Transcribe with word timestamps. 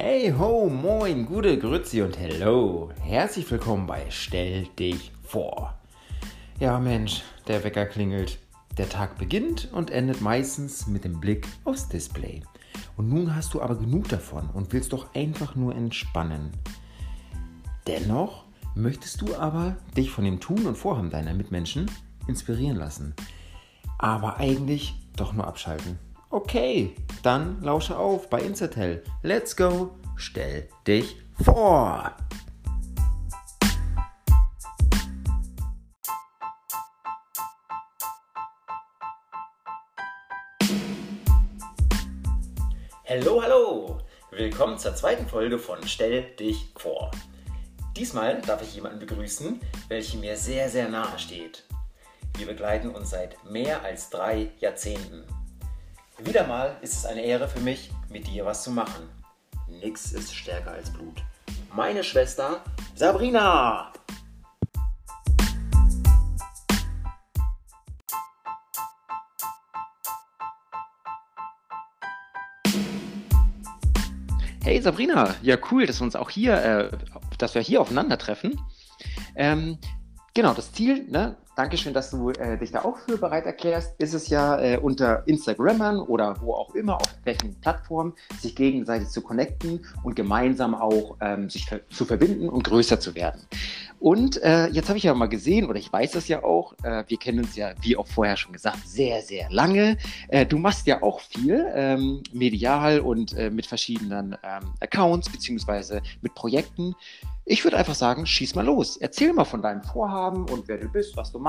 Hey 0.00 0.32
ho, 0.32 0.70
moin, 0.70 1.26
gute 1.26 1.58
Grüezi 1.58 2.02
und 2.02 2.16
hello. 2.16 2.92
Herzlich 3.00 3.50
willkommen 3.50 3.88
bei 3.88 4.08
Stell 4.10 4.68
dich 4.78 5.10
vor. 5.24 5.76
Ja 6.60 6.78
Mensch, 6.78 7.24
der 7.48 7.64
Wecker 7.64 7.84
klingelt. 7.84 8.38
Der 8.76 8.88
Tag 8.88 9.18
beginnt 9.18 9.72
und 9.72 9.90
endet 9.90 10.20
meistens 10.20 10.86
mit 10.86 11.02
dem 11.02 11.18
Blick 11.18 11.48
aufs 11.64 11.88
Display. 11.88 12.44
Und 12.96 13.08
nun 13.08 13.34
hast 13.34 13.54
du 13.54 13.60
aber 13.60 13.74
genug 13.74 14.08
davon 14.08 14.48
und 14.50 14.72
willst 14.72 14.92
doch 14.92 15.16
einfach 15.16 15.56
nur 15.56 15.74
entspannen. 15.74 16.52
Dennoch 17.88 18.44
möchtest 18.76 19.20
du 19.20 19.34
aber 19.34 19.78
dich 19.96 20.12
von 20.12 20.24
dem 20.24 20.38
Tun 20.38 20.64
und 20.66 20.78
Vorhaben 20.78 21.10
deiner 21.10 21.34
Mitmenschen 21.34 21.90
inspirieren 22.28 22.76
lassen. 22.76 23.16
Aber 23.98 24.36
eigentlich 24.36 24.94
doch 25.16 25.32
nur 25.32 25.48
abschalten. 25.48 25.98
Okay, 26.30 26.94
dann 27.22 27.62
lausche 27.62 27.96
auf 27.96 28.28
bei 28.28 28.40
Insertel. 28.40 29.02
Let's 29.22 29.56
go, 29.56 29.96
stell 30.16 30.68
dich 30.86 31.16
vor. 31.42 32.14
Hallo, 43.06 43.42
hallo! 43.42 43.98
Willkommen 44.30 44.78
zur 44.78 44.94
zweiten 44.94 45.26
Folge 45.26 45.58
von 45.58 45.82
Stell 45.88 46.36
dich 46.36 46.70
vor. 46.76 47.10
Diesmal 47.96 48.42
darf 48.42 48.60
ich 48.60 48.74
jemanden 48.74 48.98
begrüßen, 48.98 49.60
welche 49.88 50.18
mir 50.18 50.36
sehr, 50.36 50.68
sehr 50.68 50.90
nahe 50.90 51.18
steht. 51.18 51.64
Wir 52.36 52.46
begleiten 52.46 52.90
uns 52.90 53.08
seit 53.08 53.42
mehr 53.46 53.82
als 53.82 54.10
drei 54.10 54.50
Jahrzehnten. 54.58 55.24
Wieder 56.24 56.48
mal 56.48 56.76
ist 56.82 56.94
es 56.94 57.06
eine 57.06 57.22
Ehre 57.22 57.46
für 57.46 57.60
mich, 57.60 57.92
mit 58.10 58.26
dir 58.26 58.44
was 58.44 58.64
zu 58.64 58.72
machen. 58.72 59.08
Nix 59.68 60.10
ist 60.10 60.34
stärker 60.34 60.72
als 60.72 60.92
Blut. 60.92 61.22
Meine 61.72 62.02
Schwester 62.02 62.60
Sabrina. 62.96 63.92
Hey 74.64 74.82
Sabrina, 74.82 75.36
ja 75.42 75.56
cool, 75.70 75.86
dass 75.86 76.00
wir 76.00 76.04
uns 76.04 76.16
auch 76.16 76.30
hier, 76.30 76.54
äh, 76.56 76.90
dass 77.38 77.54
wir 77.54 77.62
hier 77.62 77.80
aufeinandertreffen. 77.80 78.60
Ähm, 79.36 79.78
genau, 80.34 80.52
das 80.52 80.72
Ziel, 80.72 81.04
ne, 81.08 81.36
Dankeschön, 81.58 81.92
dass 81.92 82.12
du 82.12 82.30
äh, 82.30 82.56
dich 82.56 82.70
da 82.70 82.84
auch 82.84 82.98
für 82.98 83.18
bereit 83.18 83.44
erklärst. 83.44 83.92
Ist 83.98 84.14
es 84.14 84.28
ja 84.28 84.60
äh, 84.60 84.78
unter 84.78 85.26
Instagrammern 85.26 85.98
oder 85.98 86.40
wo 86.40 86.54
auch 86.54 86.72
immer, 86.76 86.94
auf 86.94 87.18
welchen 87.24 87.60
Plattformen, 87.60 88.12
sich 88.38 88.54
gegenseitig 88.54 89.08
zu 89.08 89.22
connecten 89.22 89.84
und 90.04 90.14
gemeinsam 90.14 90.76
auch 90.76 91.16
ähm, 91.20 91.50
sich 91.50 91.66
ver 91.66 91.80
zu 91.90 92.04
verbinden 92.04 92.48
und 92.48 92.62
größer 92.62 93.00
zu 93.00 93.16
werden. 93.16 93.40
Und 93.98 94.40
äh, 94.40 94.68
jetzt 94.68 94.88
habe 94.88 94.98
ich 94.98 95.04
ja 95.04 95.14
mal 95.14 95.28
gesehen, 95.28 95.68
oder 95.68 95.80
ich 95.80 95.92
weiß 95.92 96.12
das 96.12 96.28
ja 96.28 96.44
auch, 96.44 96.74
äh, 96.84 97.02
wir 97.08 97.18
kennen 97.18 97.40
uns 97.40 97.56
ja, 97.56 97.72
wie 97.80 97.96
auch 97.96 98.06
vorher 98.06 98.36
schon 98.36 98.52
gesagt, 98.52 98.86
sehr, 98.86 99.22
sehr 99.22 99.50
lange. 99.50 99.98
Äh, 100.28 100.46
du 100.46 100.58
machst 100.58 100.86
ja 100.86 101.02
auch 101.02 101.18
viel 101.18 101.66
ähm, 101.74 102.22
medial 102.32 103.00
und 103.00 103.36
äh, 103.36 103.50
mit 103.50 103.66
verschiedenen 103.66 104.36
ähm, 104.44 104.74
Accounts 104.78 105.28
beziehungsweise 105.28 106.02
mit 106.22 106.36
Projekten. 106.36 106.94
Ich 107.50 107.64
würde 107.64 107.78
einfach 107.78 107.94
sagen, 107.94 108.26
schieß 108.26 108.54
mal 108.54 108.66
los. 108.66 108.98
Erzähl 108.98 109.32
mal 109.32 109.44
von 109.44 109.62
deinem 109.62 109.82
Vorhaben 109.82 110.44
und 110.50 110.68
wer 110.68 110.76
du 110.76 110.86
bist, 110.86 111.16
was 111.16 111.32
du 111.32 111.38
machst. 111.38 111.47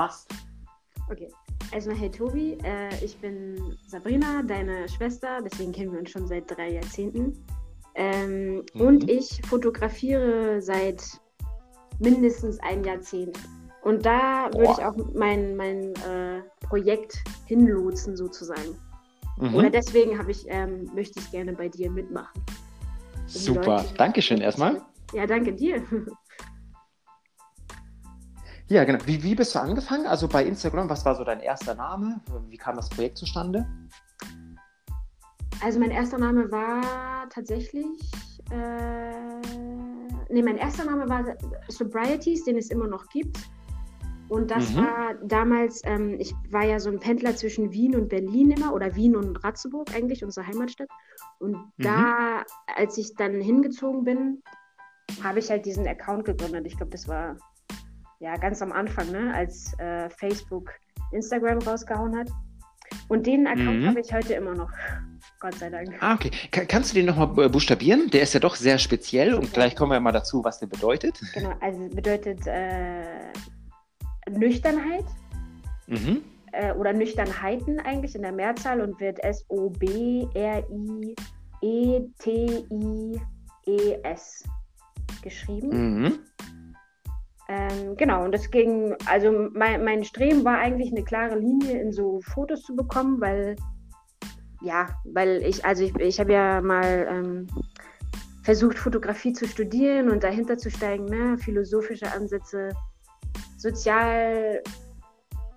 Okay, 1.10 1.28
erstmal 1.72 1.96
hey 1.96 2.10
Tobi, 2.10 2.56
äh, 2.64 3.04
ich 3.04 3.18
bin 3.18 3.76
Sabrina, 3.86 4.42
deine 4.42 4.88
Schwester, 4.88 5.40
deswegen 5.44 5.72
kennen 5.72 5.92
wir 5.92 5.98
uns 5.98 6.10
schon 6.10 6.26
seit 6.26 6.50
drei 6.50 6.72
Jahrzehnten. 6.72 7.44
Ähm, 7.96 8.62
mhm. 8.74 8.80
Und 8.80 9.10
ich 9.10 9.42
fotografiere 9.48 10.62
seit 10.62 11.02
mindestens 11.98 12.58
ein 12.60 12.84
Jahrzehnt. 12.84 13.38
Und 13.82 14.06
da 14.06 14.50
würde 14.52 14.72
ich 14.72 14.84
auch 14.84 14.94
mein, 15.14 15.56
mein 15.56 15.94
äh, 15.96 16.42
Projekt 16.66 17.22
hinlotsen 17.46 18.16
sozusagen. 18.16 18.78
Mhm. 19.38 19.54
Oder 19.54 19.70
deswegen 19.70 20.18
ich, 20.28 20.44
ähm, 20.48 20.90
möchte 20.94 21.18
ich 21.18 21.30
gerne 21.30 21.52
bei 21.52 21.68
dir 21.68 21.90
mitmachen. 21.90 22.42
Super, 23.26 23.84
Dankeschön 23.96 24.40
erstmal. 24.40 24.80
Ja, 25.12 25.26
danke 25.26 25.52
dir. 25.52 25.82
Ja, 28.70 28.84
genau. 28.84 29.00
Wie, 29.04 29.20
wie 29.24 29.34
bist 29.34 29.52
du 29.56 29.58
angefangen? 29.58 30.06
Also 30.06 30.28
bei 30.28 30.44
Instagram, 30.44 30.88
was 30.88 31.04
war 31.04 31.16
so 31.16 31.24
dein 31.24 31.40
erster 31.40 31.74
Name? 31.74 32.20
Wie 32.48 32.56
kam 32.56 32.76
das 32.76 32.88
Projekt 32.88 33.18
zustande? 33.18 33.66
Also 35.60 35.80
mein 35.80 35.90
erster 35.90 36.18
Name 36.18 36.48
war 36.52 37.28
tatsächlich, 37.30 37.84
äh, 38.52 39.40
nee, 40.28 40.42
mein 40.42 40.56
erster 40.56 40.84
Name 40.84 41.08
war 41.08 41.24
Sobrieties, 41.66 42.44
den 42.44 42.58
es 42.58 42.70
immer 42.70 42.86
noch 42.86 43.08
gibt. 43.08 43.40
Und 44.28 44.52
das 44.52 44.70
mhm. 44.70 44.76
war 44.76 45.14
damals, 45.24 45.82
ähm, 45.84 46.14
ich 46.20 46.32
war 46.50 46.62
ja 46.62 46.78
so 46.78 46.90
ein 46.90 47.00
Pendler 47.00 47.34
zwischen 47.34 47.72
Wien 47.72 47.96
und 47.96 48.08
Berlin 48.08 48.52
immer, 48.52 48.72
oder 48.72 48.94
Wien 48.94 49.16
und 49.16 49.42
Ratzeburg 49.42 49.92
eigentlich, 49.92 50.22
unsere 50.22 50.46
Heimatstadt. 50.46 50.88
Und 51.40 51.54
mhm. 51.54 51.72
da, 51.78 52.44
als 52.76 52.96
ich 52.98 53.16
dann 53.16 53.40
hingezogen 53.40 54.04
bin, 54.04 54.44
habe 55.24 55.40
ich 55.40 55.50
halt 55.50 55.66
diesen 55.66 55.88
Account 55.88 56.24
gegründet. 56.24 56.66
Ich 56.66 56.76
glaube, 56.76 56.92
das 56.92 57.08
war 57.08 57.36
ja 58.20 58.36
ganz 58.36 58.62
am 58.62 58.70
Anfang, 58.72 59.10
ne, 59.10 59.34
als 59.34 59.76
äh, 59.78 60.08
Facebook 60.10 60.70
Instagram 61.12 61.58
rausgehauen 61.58 62.16
hat. 62.16 62.28
Und 63.08 63.26
den 63.26 63.46
Account 63.46 63.80
mhm. 63.80 63.86
habe 63.86 64.00
ich 64.00 64.12
heute 64.12 64.34
immer 64.34 64.54
noch. 64.54 64.70
Gott 65.38 65.54
sei 65.54 65.70
Dank. 65.70 65.96
Ah, 66.00 66.14
okay. 66.14 66.30
Kann, 66.50 66.66
kannst 66.68 66.90
du 66.90 66.96
den 66.96 67.06
nochmal 67.06 67.48
buchstabieren? 67.48 68.10
Der 68.10 68.22
ist 68.22 68.34
ja 68.34 68.40
doch 68.40 68.56
sehr 68.56 68.78
speziell 68.78 69.34
und 69.34 69.52
gleich 69.52 69.74
kommen 69.76 69.92
wir 69.92 70.00
mal 70.00 70.12
dazu, 70.12 70.44
was 70.44 70.58
der 70.58 70.66
bedeutet. 70.66 71.20
Genau, 71.34 71.54
also 71.60 71.88
bedeutet 71.88 72.46
äh, 72.46 73.32
Nüchternheit. 74.30 75.04
Mhm. 75.86 76.22
Äh, 76.52 76.72
oder 76.74 76.92
Nüchternheiten 76.92 77.80
eigentlich 77.80 78.14
in 78.14 78.22
der 78.22 78.32
Mehrzahl 78.32 78.80
und 78.80 79.00
wird 79.00 79.22
S-O-B-R-I-E-T-I-E-S 79.22 79.64
geschrieben. 85.22 85.68
Mhm. 85.68 86.18
Ähm, 87.50 87.96
genau, 87.96 88.24
und 88.24 88.32
das 88.32 88.48
ging, 88.52 88.94
also 89.06 89.48
mein, 89.52 89.82
mein 89.82 90.04
Streben 90.04 90.44
war 90.44 90.58
eigentlich 90.58 90.92
eine 90.92 91.02
klare 91.02 91.36
Linie 91.36 91.80
in 91.80 91.90
so 91.90 92.20
Fotos 92.22 92.62
zu 92.62 92.76
bekommen, 92.76 93.20
weil, 93.20 93.56
ja, 94.62 94.88
weil 95.04 95.42
ich, 95.42 95.64
also 95.64 95.82
ich, 95.82 95.92
ich 95.96 96.20
habe 96.20 96.32
ja 96.32 96.60
mal 96.60 97.08
ähm, 97.10 97.48
versucht, 98.44 98.78
Fotografie 98.78 99.32
zu 99.32 99.48
studieren 99.48 100.10
und 100.10 100.22
dahinter 100.22 100.58
zu 100.58 100.70
steigen, 100.70 101.06
ne? 101.06 101.38
philosophische 101.38 102.12
Ansätze, 102.12 102.68
sozial 103.56 104.62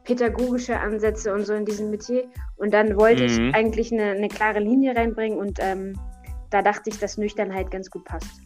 pädagogische 0.04 0.80
Ansätze 0.80 1.32
und 1.32 1.46
so 1.46 1.54
in 1.54 1.64
diesem 1.64 1.92
Metier. 1.92 2.24
Und 2.56 2.74
dann 2.74 2.98
wollte 2.98 3.22
mhm. 3.22 3.30
ich 3.30 3.56
eigentlich 3.56 3.92
eine, 3.92 4.14
eine, 4.14 4.30
klare 4.30 4.60
Linie 4.60 4.96
reinbringen 4.96 5.38
und 5.38 5.60
ähm, 5.62 5.94
da 6.50 6.64
dachte 6.64 6.90
ich, 6.90 6.98
dass 6.98 7.20
Nüchternheit 7.20 7.70
ganz 7.70 7.92
gut 7.92 8.04
passt. 8.06 8.42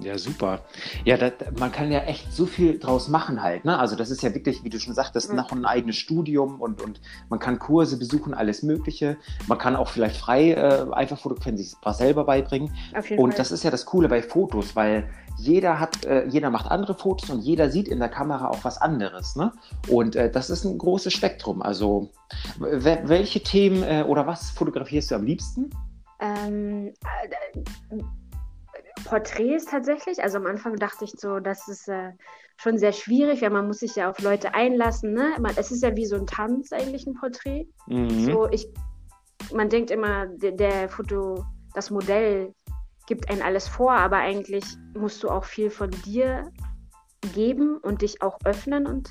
Ja, 0.00 0.16
super. 0.16 0.60
Ja, 1.04 1.16
das, 1.16 1.32
man 1.58 1.72
kann 1.72 1.90
ja 1.90 2.00
echt 2.00 2.32
so 2.32 2.46
viel 2.46 2.78
draus 2.78 3.08
machen 3.08 3.42
halt. 3.42 3.64
Ne? 3.64 3.78
Also 3.78 3.96
das 3.96 4.10
ist 4.10 4.22
ja 4.22 4.32
wirklich, 4.32 4.62
wie 4.62 4.68
du 4.68 4.78
schon 4.78 4.94
sagtest, 4.94 5.32
noch 5.32 5.50
ein 5.50 5.64
eigenes 5.64 5.96
Studium 5.96 6.60
und, 6.60 6.82
und 6.82 7.00
man 7.28 7.40
kann 7.40 7.58
Kurse 7.58 7.98
besuchen, 7.98 8.32
alles 8.32 8.62
Mögliche. 8.62 9.16
Man 9.48 9.58
kann 9.58 9.74
auch 9.74 9.88
vielleicht 9.88 10.16
frei 10.16 10.52
äh, 10.52 10.86
einfach 10.92 11.18
fotografieren, 11.18 11.56
sich 11.56 11.74
was 11.82 11.98
selber 11.98 12.24
beibringen. 12.24 12.72
Und 13.16 13.30
Fall. 13.30 13.38
das 13.38 13.50
ist 13.50 13.64
ja 13.64 13.70
das 13.70 13.86
Coole 13.86 14.08
bei 14.08 14.22
Fotos, 14.22 14.76
weil 14.76 15.08
jeder 15.36 15.80
hat, 15.80 16.04
äh, 16.04 16.26
jeder 16.26 16.50
macht 16.50 16.70
andere 16.70 16.94
Fotos 16.94 17.30
und 17.30 17.40
jeder 17.40 17.70
sieht 17.70 17.88
in 17.88 17.98
der 17.98 18.08
Kamera 18.08 18.48
auch 18.50 18.62
was 18.64 18.78
anderes. 18.80 19.34
Ne? 19.34 19.52
Und 19.88 20.14
äh, 20.14 20.30
das 20.30 20.50
ist 20.50 20.64
ein 20.64 20.78
großes 20.78 21.12
Spektrum. 21.12 21.62
Also 21.62 22.10
welche 22.58 23.42
Themen 23.42 23.82
äh, 23.82 24.04
oder 24.06 24.26
was 24.26 24.50
fotografierst 24.50 25.10
du 25.10 25.16
am 25.16 25.24
liebsten? 25.24 25.70
Ähm, 26.20 26.92
äh, 27.90 28.02
Porträts 29.04 29.64
tatsächlich. 29.66 30.22
Also 30.22 30.38
am 30.38 30.46
Anfang 30.46 30.76
dachte 30.76 31.04
ich 31.04 31.12
so, 31.12 31.40
das 31.40 31.68
ist 31.68 31.88
äh, 31.88 32.12
schon 32.56 32.78
sehr 32.78 32.92
schwierig, 32.92 33.42
weil 33.42 33.50
man 33.50 33.66
muss 33.66 33.78
sich 33.78 33.96
ja 33.96 34.10
auf 34.10 34.20
Leute 34.20 34.54
einlassen. 34.54 35.12
Ne? 35.12 35.34
Man, 35.40 35.52
es 35.56 35.70
ist 35.70 35.82
ja 35.82 35.94
wie 35.96 36.06
so 36.06 36.16
ein 36.16 36.26
Tanz 36.26 36.72
eigentlich 36.72 37.06
ein 37.06 37.14
Porträt. 37.14 37.66
Mhm. 37.86 38.24
So 38.24 38.48
ich, 38.50 38.68
man 39.54 39.68
denkt 39.68 39.90
immer, 39.90 40.26
der, 40.26 40.52
der 40.52 40.88
Foto, 40.88 41.44
das 41.74 41.90
Modell 41.90 42.52
gibt 43.06 43.30
einen 43.30 43.42
alles 43.42 43.66
vor, 43.66 43.92
aber 43.92 44.18
eigentlich 44.18 44.64
musst 44.94 45.22
du 45.22 45.30
auch 45.30 45.44
viel 45.44 45.70
von 45.70 45.90
dir 46.04 46.50
geben 47.34 47.78
und 47.78 48.02
dich 48.02 48.22
auch 48.22 48.38
öffnen 48.44 48.86
und 48.86 49.10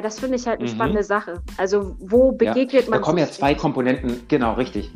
das 0.00 0.20
finde 0.20 0.36
ich 0.36 0.46
halt 0.46 0.60
eine 0.60 0.68
mhm. 0.68 0.74
spannende 0.74 1.04
Sache. 1.04 1.42
Also 1.56 1.96
wo 1.98 2.32
begegnet 2.32 2.84
ja, 2.84 2.90
man 2.90 3.00
Da 3.00 3.04
kommen 3.04 3.18
ja 3.18 3.30
zwei 3.30 3.54
Komponenten, 3.54 4.22
genau, 4.28 4.54
richtig. 4.54 4.90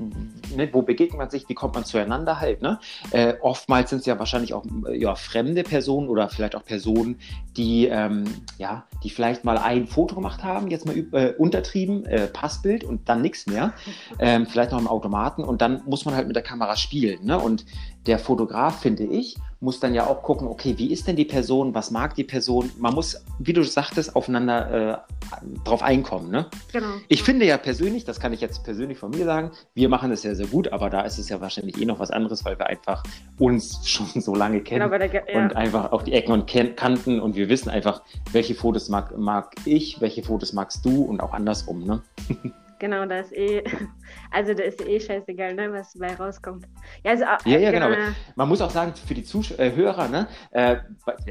ne, 0.56 0.69
wo 0.72 0.82
begegnet 0.82 1.19
man 1.19 1.31
sich, 1.31 1.48
wie 1.48 1.54
kommt 1.54 1.75
man 1.75 1.84
zueinander 1.84 2.40
halt, 2.40 2.62
ne? 2.62 2.78
Äh, 3.10 3.34
oftmals 3.40 3.90
sind 3.90 4.00
es 4.00 4.06
ja 4.06 4.19
wahrscheinlich 4.19 4.54
auch 4.54 4.64
äh, 4.88 4.96
ja, 4.96 5.14
fremde 5.14 5.62
Personen 5.64 6.08
oder 6.08 6.28
vielleicht 6.28 6.56
auch 6.56 6.64
Personen, 6.64 7.19
die, 7.56 7.87
ähm, 7.87 8.25
ja, 8.58 8.84
die 9.02 9.10
vielleicht 9.10 9.44
mal 9.44 9.58
ein 9.58 9.87
Foto 9.87 10.14
gemacht 10.14 10.44
haben, 10.44 10.69
jetzt 10.69 10.87
mal 10.87 10.96
äh, 11.12 11.34
untertrieben, 11.37 12.04
äh, 12.06 12.26
Passbild 12.28 12.84
und 12.84 13.08
dann 13.08 13.22
nichts 13.22 13.46
mehr. 13.46 13.72
Ähm, 14.19 14.46
vielleicht 14.46 14.72
noch 14.72 14.81
im 14.81 14.88
Automaten 14.88 15.44
und 15.44 15.60
dann 15.60 15.82
muss 15.87 16.04
man 16.04 16.14
halt 16.14 16.26
mit 16.26 16.37
der 16.37 16.43
Kamera 16.43 16.76
spielen. 16.76 17.25
Ne? 17.25 17.38
Und 17.38 17.66
der 18.06 18.19
Fotograf, 18.19 18.81
finde 18.81 19.04
ich, 19.04 19.37
muss 19.61 19.81
dann 19.81 19.94
ja 19.94 20.06
auch 20.06 20.23
gucken, 20.23 20.49
okay, 20.49 20.75
wie 20.76 20.93
ist 20.93 21.06
denn 21.06 21.17
die 21.17 21.25
Person, 21.25 21.75
was 21.75 21.91
mag 21.91 22.14
die 22.14 22.25
Person? 22.25 22.70
Man 22.79 22.94
muss, 22.94 23.25
wie 23.38 23.53
du 23.53 23.62
sagtest, 23.62 24.14
aufeinander 24.14 24.70
äh, 24.93 25.38
drauf 25.64 25.82
einkommen. 25.82 26.31
Ne? 26.31 26.47
Genau. 26.73 26.88
Ich 27.08 27.23
finde 27.23 27.47
ja 27.47 27.56
persönlich, 27.56 28.05
das 28.05 28.20
kann 28.20 28.32
ich 28.32 28.41
jetzt 28.41 28.64
persönlich 28.64 28.99
von 28.99 29.11
mir 29.11 29.25
sagen, 29.25 29.50
wir 29.75 29.88
machen 29.88 30.11
das 30.11 30.23
ja 30.23 30.35
sehr 30.35 30.47
gut, 30.47 30.73
aber 30.73 30.91
da 30.91 31.03
ist 31.03 31.19
es 31.19 31.29
ja 31.29 31.41
wahrscheinlich 31.41 31.81
eh 31.81 31.85
noch 31.85 31.99
was 31.99 32.11
anderes, 32.11 32.44
weil 32.44 32.58
wir 32.58 32.67
einfach 32.67 33.03
uns 33.38 33.81
schon 33.88 34.20
so 34.20 34.35
lange 34.35 34.61
kennen 34.61 34.91
genau, 34.91 34.99
der, 34.99 35.32
ja. 35.32 35.43
und 35.43 35.56
einfach 35.56 35.93
auch 35.93 36.03
die 36.03 36.12
Ecken 36.12 36.32
und 36.32 36.47
Kanten 36.76 37.20
und 37.20 37.35
wir 37.35 37.49
wissen 37.49 37.70
einfach, 37.70 38.03
welche 38.32 38.55
Fotos 38.55 38.88
mag, 38.88 39.17
mag 39.17 39.55
ich, 39.64 40.00
welche 40.00 40.23
Fotos 40.23 40.53
magst 40.53 40.85
du 40.85 41.03
und 41.03 41.20
auch 41.20 41.32
andersrum. 41.32 41.85
Ne? 41.85 42.03
Genau, 42.78 43.06
da 43.06 43.20
ist 43.20 43.32
eh, 43.32 43.62
also 44.31 44.52
da 44.52 44.62
ist 44.64 44.87
eh 44.87 45.00
scheißegal, 45.00 45.55
ne, 45.55 45.73
was 45.73 45.93
dabei 45.94 46.14
rauskommt. 46.14 46.67
Ja, 47.02 47.12
also, 47.12 47.25
ja, 47.44 47.58
ja, 47.58 47.70
genau. 47.70 47.88
genau. 47.88 48.08
Man 48.34 48.49
muss 48.49 48.61
auch 48.61 48.70
sagen, 48.70 48.93
für 48.94 49.14
die 49.14 49.25
Zuhörer, 49.25 50.06
äh, 50.06 50.08
ne, 50.08 50.28
äh, 50.50 50.76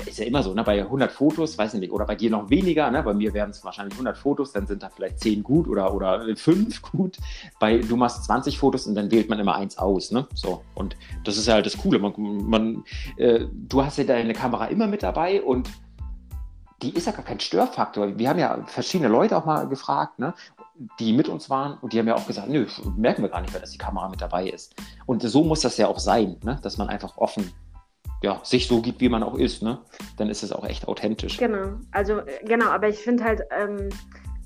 ist 0.06 0.18
ja 0.18 0.26
immer 0.26 0.42
so, 0.42 0.54
ne, 0.54 0.64
bei 0.64 0.82
100 0.82 1.12
Fotos, 1.12 1.58
weiß 1.58 1.76
nicht, 1.76 1.92
oder 1.92 2.06
bei 2.06 2.16
dir 2.16 2.32
noch 2.32 2.50
weniger, 2.50 2.90
ne, 2.90 3.04
bei 3.04 3.14
mir 3.14 3.34
wären 3.34 3.52
es 3.52 3.64
wahrscheinlich 3.64 3.94
100 3.94 4.18
Fotos, 4.18 4.54
dann 4.54 4.66
sind 4.66 4.82
da 4.82 4.90
vielleicht 4.90 5.20
10 5.20 5.44
gut 5.44 5.68
oder, 5.68 5.94
oder 5.94 6.26
5 6.36 6.82
gut. 6.92 7.18
Bei, 7.60 7.78
du 7.78 7.96
machst 7.96 8.26
20 8.26 8.58
Fotos 8.58 8.88
und 8.88 8.96
dann 8.96 9.12
wählt 9.12 9.30
man 9.30 9.40
immer 9.40 9.56
eins 9.56 9.78
aus, 9.78 10.12
ne, 10.12 10.28
so. 10.34 10.64
Und 10.74 10.98
das 11.24 11.38
ist 11.38 11.48
ja 11.48 11.54
halt 11.54 11.66
das 11.66 11.78
Coole. 11.78 12.00
Man, 12.00 12.14
man 12.18 12.84
äh, 13.18 13.46
du 13.52 13.84
hast 13.84 13.98
ja 13.98 14.04
deine 14.04 14.34
Kamera 14.34 14.66
immer 14.66 14.88
mit 14.88 15.04
dabei 15.04 15.42
und 15.42 15.70
die 16.82 16.94
ist 16.94 17.08
ja 17.08 17.14
gar 17.14 17.24
kein 17.24 17.40
Störfaktor. 17.40 18.18
Wir 18.18 18.30
haben 18.30 18.40
ja 18.40 18.64
verschiedene 18.68 19.10
Leute 19.10 19.38
auch 19.38 19.46
mal 19.46 19.68
gefragt, 19.68 20.20
ne? 20.20 20.34
die 21.00 21.14
mit 21.14 21.30
uns 21.30 21.50
waren 21.50 21.78
und 21.80 21.94
die 21.94 22.00
haben 22.00 22.08
ja 22.08 22.16
auch 22.16 22.28
gesagt, 22.28 22.50
nö, 22.50 22.68
merken 22.98 23.22
wir 23.22 23.30
gar 23.30 23.42
nicht 23.42 23.54
mehr, 23.54 23.62
dass 23.62 23.72
die 23.72 23.78
Kamera 23.78 24.10
mit 24.10 24.22
dabei 24.22 24.50
ist. 24.50 24.76
Und 25.06 25.22
so 25.22 25.44
muss 25.44 25.62
das 25.62 25.78
ja 25.78 25.88
auch 25.88 26.00
sein, 26.00 26.38
ne? 26.44 26.60
dass 26.62 26.78
man 26.78 26.90
einfach 26.90 27.18
offen 27.18 27.54
ja, 28.22 28.40
sich 28.44 28.68
so 28.68 28.82
gibt, 28.82 29.02
wie 29.02 29.10
man 29.10 29.24
auch 29.24 29.36
ist, 29.38 29.62
ne? 29.62 29.80
Dann 30.18 30.30
ist 30.30 30.42
es 30.42 30.52
auch 30.52 30.66
echt 30.66 30.88
authentisch. 30.88 31.38
Genau, 31.38 31.76
also 31.92 32.20
äh, 32.20 32.44
genau, 32.44 32.70
aber 32.70 32.88
ich 32.88 32.98
finde 32.98 33.24
halt 33.24 33.42
ähm, 33.52 33.90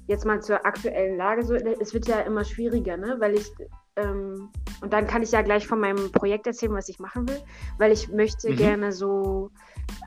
jetzt 0.07 0.25
mal 0.25 0.41
zur 0.41 0.65
aktuellen 0.65 1.17
Lage 1.17 1.45
so, 1.45 1.53
es 1.53 1.93
wird 1.93 2.07
ja 2.07 2.19
immer 2.21 2.43
schwieriger, 2.43 2.97
ne? 2.97 3.15
Weil 3.19 3.35
ich 3.35 3.49
ähm, 3.95 4.49
und 4.81 4.93
dann 4.93 5.07
kann 5.07 5.23
ich 5.23 5.31
ja 5.31 5.41
gleich 5.41 5.67
von 5.67 5.79
meinem 5.79 6.11
Projekt 6.11 6.47
erzählen, 6.47 6.73
was 6.73 6.89
ich 6.89 6.99
machen 6.99 7.27
will, 7.27 7.41
weil 7.77 7.91
ich 7.91 8.09
möchte 8.09 8.49
mhm. 8.49 8.55
gerne 8.55 8.91
so 8.91 9.51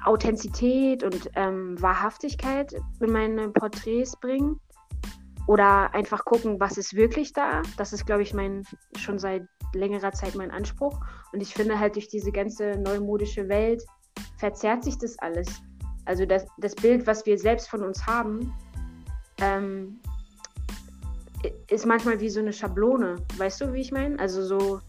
Authentizität 0.04 1.02
und 1.02 1.30
ähm, 1.34 1.80
Wahrhaftigkeit 1.80 2.74
in 3.00 3.12
meine 3.12 3.48
Porträts 3.48 4.16
bringen 4.18 4.60
oder 5.46 5.92
einfach 5.94 6.24
gucken, 6.24 6.60
was 6.60 6.78
ist 6.78 6.94
wirklich 6.94 7.32
da. 7.32 7.62
Das 7.76 7.92
ist, 7.92 8.06
glaube 8.06 8.22
ich, 8.22 8.32
mein 8.34 8.64
schon 8.96 9.18
seit 9.18 9.44
längerer 9.74 10.12
Zeit 10.12 10.34
mein 10.34 10.50
Anspruch. 10.50 11.00
Und 11.32 11.40
ich 11.40 11.54
finde 11.54 11.78
halt 11.78 11.96
durch 11.96 12.08
diese 12.08 12.32
ganze 12.32 12.76
neumodische 12.78 13.48
Welt 13.48 13.82
verzerrt 14.38 14.84
sich 14.84 14.98
das 14.98 15.18
alles. 15.18 15.48
Also 16.04 16.26
das, 16.26 16.46
das 16.58 16.74
Bild, 16.74 17.06
was 17.06 17.26
wir 17.26 17.38
selbst 17.38 17.68
von 17.68 17.82
uns 17.82 18.06
haben, 18.06 18.52
ähm, 19.40 20.00
ist 21.68 21.86
manchmal 21.86 22.20
wie 22.20 22.28
so 22.28 22.40
eine 22.40 22.52
Schablone. 22.52 23.16
Weißt 23.36 23.60
du, 23.60 23.72
wie 23.72 23.80
ich 23.80 23.92
meine? 23.92 24.18
Also 24.18 24.44
so. 24.44 24.80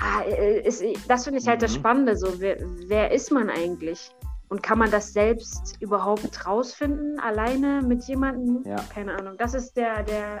Ah, 0.00 0.22
äh, 0.22 0.60
ist, 0.60 0.82
das 1.08 1.24
finde 1.24 1.40
ich 1.40 1.46
halt 1.46 1.60
mhm. 1.60 1.64
das 1.64 1.74
Spannende. 1.74 2.16
So, 2.16 2.40
wer, 2.40 2.56
wer 2.86 3.10
ist 3.12 3.30
man 3.30 3.50
eigentlich? 3.50 4.10
Und 4.48 4.62
kann 4.62 4.78
man 4.78 4.90
das 4.90 5.12
selbst 5.12 5.76
überhaupt 5.80 6.46
rausfinden, 6.46 7.18
alleine 7.18 7.82
mit 7.82 8.04
jemandem? 8.04 8.62
Ja. 8.64 8.76
Keine 8.94 9.18
Ahnung. 9.18 9.34
Das 9.38 9.54
ist 9.54 9.76
der, 9.76 10.04
der 10.04 10.40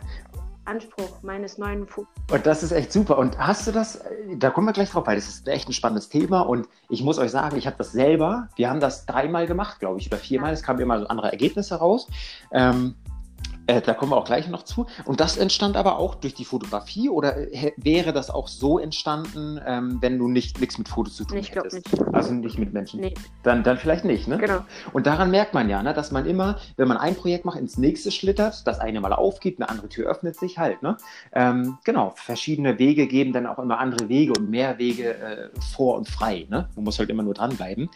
Anspruch 0.64 1.22
meines 1.22 1.58
neuen 1.58 1.86
Fu 1.86 2.06
Und 2.30 2.46
das 2.46 2.62
ist 2.62 2.72
echt 2.72 2.92
super. 2.92 3.18
Und 3.18 3.38
hast 3.38 3.66
du 3.66 3.72
das, 3.72 4.00
da 4.36 4.50
kommen 4.50 4.66
wir 4.66 4.72
gleich 4.72 4.90
drauf, 4.90 5.06
weil 5.06 5.16
das 5.16 5.28
ist 5.28 5.48
echt 5.48 5.68
ein 5.68 5.72
spannendes 5.72 6.08
Thema. 6.08 6.40
Und 6.40 6.68
ich 6.88 7.02
muss 7.02 7.18
euch 7.18 7.30
sagen, 7.30 7.56
ich 7.56 7.66
habe 7.66 7.76
das 7.78 7.92
selber, 7.92 8.48
wir 8.56 8.70
haben 8.70 8.80
das 8.80 9.06
dreimal 9.06 9.46
gemacht, 9.46 9.80
glaube 9.80 9.98
ich, 9.98 10.08
oder 10.08 10.18
viermal. 10.18 10.50
Ja. 10.50 10.54
Es 10.54 10.62
kamen 10.62 10.80
immer 10.80 11.00
so 11.00 11.06
andere 11.06 11.30
Ergebnisse 11.32 11.76
raus. 11.76 12.06
Ähm, 12.52 12.94
äh, 13.66 13.80
da 13.80 13.94
kommen 13.94 14.12
wir 14.12 14.16
auch 14.16 14.24
gleich 14.24 14.48
noch 14.48 14.62
zu. 14.62 14.86
Und 15.04 15.20
das 15.20 15.36
entstand 15.36 15.76
aber 15.76 15.98
auch 15.98 16.14
durch 16.14 16.34
die 16.34 16.44
Fotografie 16.44 17.08
oder 17.08 17.36
äh, 17.36 17.72
wäre 17.76 18.12
das 18.12 18.30
auch 18.30 18.48
so 18.48 18.78
entstanden, 18.78 19.60
ähm, 19.66 19.98
wenn 20.00 20.18
du 20.18 20.28
nicht 20.28 20.60
nichts 20.60 20.78
mit 20.78 20.88
Fotos 20.88 21.16
zu 21.16 21.24
tun 21.24 21.38
ich 21.38 21.54
hättest? 21.54 21.92
Nicht. 21.92 22.14
Also 22.14 22.32
nicht 22.32 22.58
mit 22.58 22.72
Menschen. 22.72 23.00
Nee. 23.00 23.14
Dann, 23.42 23.62
dann 23.62 23.78
vielleicht 23.78 24.04
nicht, 24.04 24.28
ne? 24.28 24.38
Genau. 24.38 24.64
Und 24.92 25.06
daran 25.06 25.30
merkt 25.30 25.54
man 25.54 25.68
ja, 25.68 25.82
ne, 25.82 25.94
dass 25.94 26.10
man 26.10 26.26
immer, 26.26 26.58
wenn 26.76 26.88
man 26.88 26.96
ein 26.96 27.14
Projekt 27.14 27.44
macht, 27.44 27.58
ins 27.58 27.78
nächste 27.78 28.10
schlittert, 28.10 28.66
das 28.66 28.78
eine 28.80 29.00
mal 29.00 29.12
aufgeht, 29.12 29.58
eine 29.58 29.68
andere 29.68 29.88
Tür 29.88 30.08
öffnet 30.08 30.36
sich 30.36 30.58
halt, 30.58 30.82
ne? 30.82 30.96
Ähm, 31.32 31.78
genau, 31.84 32.12
verschiedene 32.16 32.78
Wege 32.78 33.06
geben 33.06 33.32
dann 33.32 33.46
auch 33.46 33.58
immer 33.58 33.78
andere 33.78 34.08
Wege 34.08 34.32
und 34.38 34.50
mehr 34.50 34.78
Wege 34.78 35.14
äh, 35.14 35.48
vor 35.74 35.96
und 35.96 36.08
frei, 36.08 36.46
ne? 36.48 36.68
Man 36.76 36.84
muss 36.84 36.98
halt 36.98 37.10
immer 37.10 37.22
nur 37.22 37.34
dranbleiben. 37.34 37.90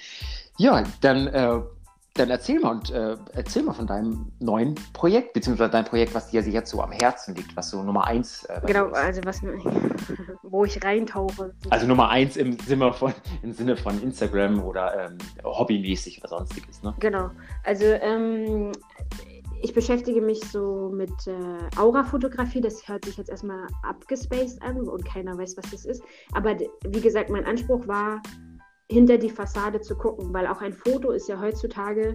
Ja, 0.58 0.82
dann 1.00 1.26
äh, 1.28 1.60
dann 2.20 2.30
erzähl 2.30 2.60
mal 2.60 2.72
und 2.72 2.90
äh, 2.90 3.16
erzähl 3.32 3.62
mal 3.62 3.72
von 3.72 3.86
deinem 3.86 4.30
neuen 4.38 4.74
Projekt, 4.92 5.32
beziehungsweise 5.32 5.70
dein 5.70 5.84
Projekt, 5.84 6.14
was 6.14 6.28
dir 6.28 6.42
jetzt 6.42 6.70
so 6.70 6.80
am 6.82 6.92
Herzen 6.92 7.34
liegt, 7.34 7.56
was 7.56 7.70
so 7.70 7.82
Nummer 7.82 8.06
eins. 8.06 8.44
Äh, 8.44 8.60
genau, 8.66 8.88
also 8.90 9.20
was, 9.24 9.42
wo 10.42 10.64
ich 10.64 10.82
reintauche. 10.84 11.54
Also 11.70 11.86
Nummer 11.86 12.10
eins 12.10 12.36
im 12.36 12.58
Sinne 12.60 12.92
von, 12.92 13.12
im 13.42 13.52
Sinne 13.52 13.76
von 13.76 14.00
Instagram 14.02 14.62
oder 14.62 15.06
ähm, 15.06 15.18
hobbymäßig 15.44 16.20
oder 16.20 16.28
sonstiges, 16.28 16.82
ne? 16.82 16.94
Genau. 17.00 17.30
Also 17.64 17.84
ähm, 17.84 18.72
ich 19.62 19.74
beschäftige 19.74 20.20
mich 20.20 20.40
so 20.40 20.90
mit 20.94 21.10
äh, 21.26 21.78
Aura-Fotografie. 21.78 22.60
Das 22.60 22.86
hört 22.88 23.04
sich 23.04 23.16
jetzt 23.16 23.30
erstmal 23.30 23.66
abgespaced 23.82 24.62
an 24.62 24.88
und 24.88 25.04
keiner 25.04 25.36
weiß, 25.36 25.56
was 25.56 25.70
das 25.70 25.84
ist. 25.84 26.02
Aber 26.32 26.56
wie 26.58 27.00
gesagt, 27.00 27.30
mein 27.30 27.44
Anspruch 27.44 27.86
war, 27.86 28.22
hinter 28.90 29.18
die 29.18 29.30
Fassade 29.30 29.80
zu 29.80 29.96
gucken, 29.96 30.32
weil 30.34 30.46
auch 30.46 30.60
ein 30.60 30.72
Foto 30.72 31.12
ist 31.12 31.28
ja 31.28 31.40
heutzutage 31.40 32.12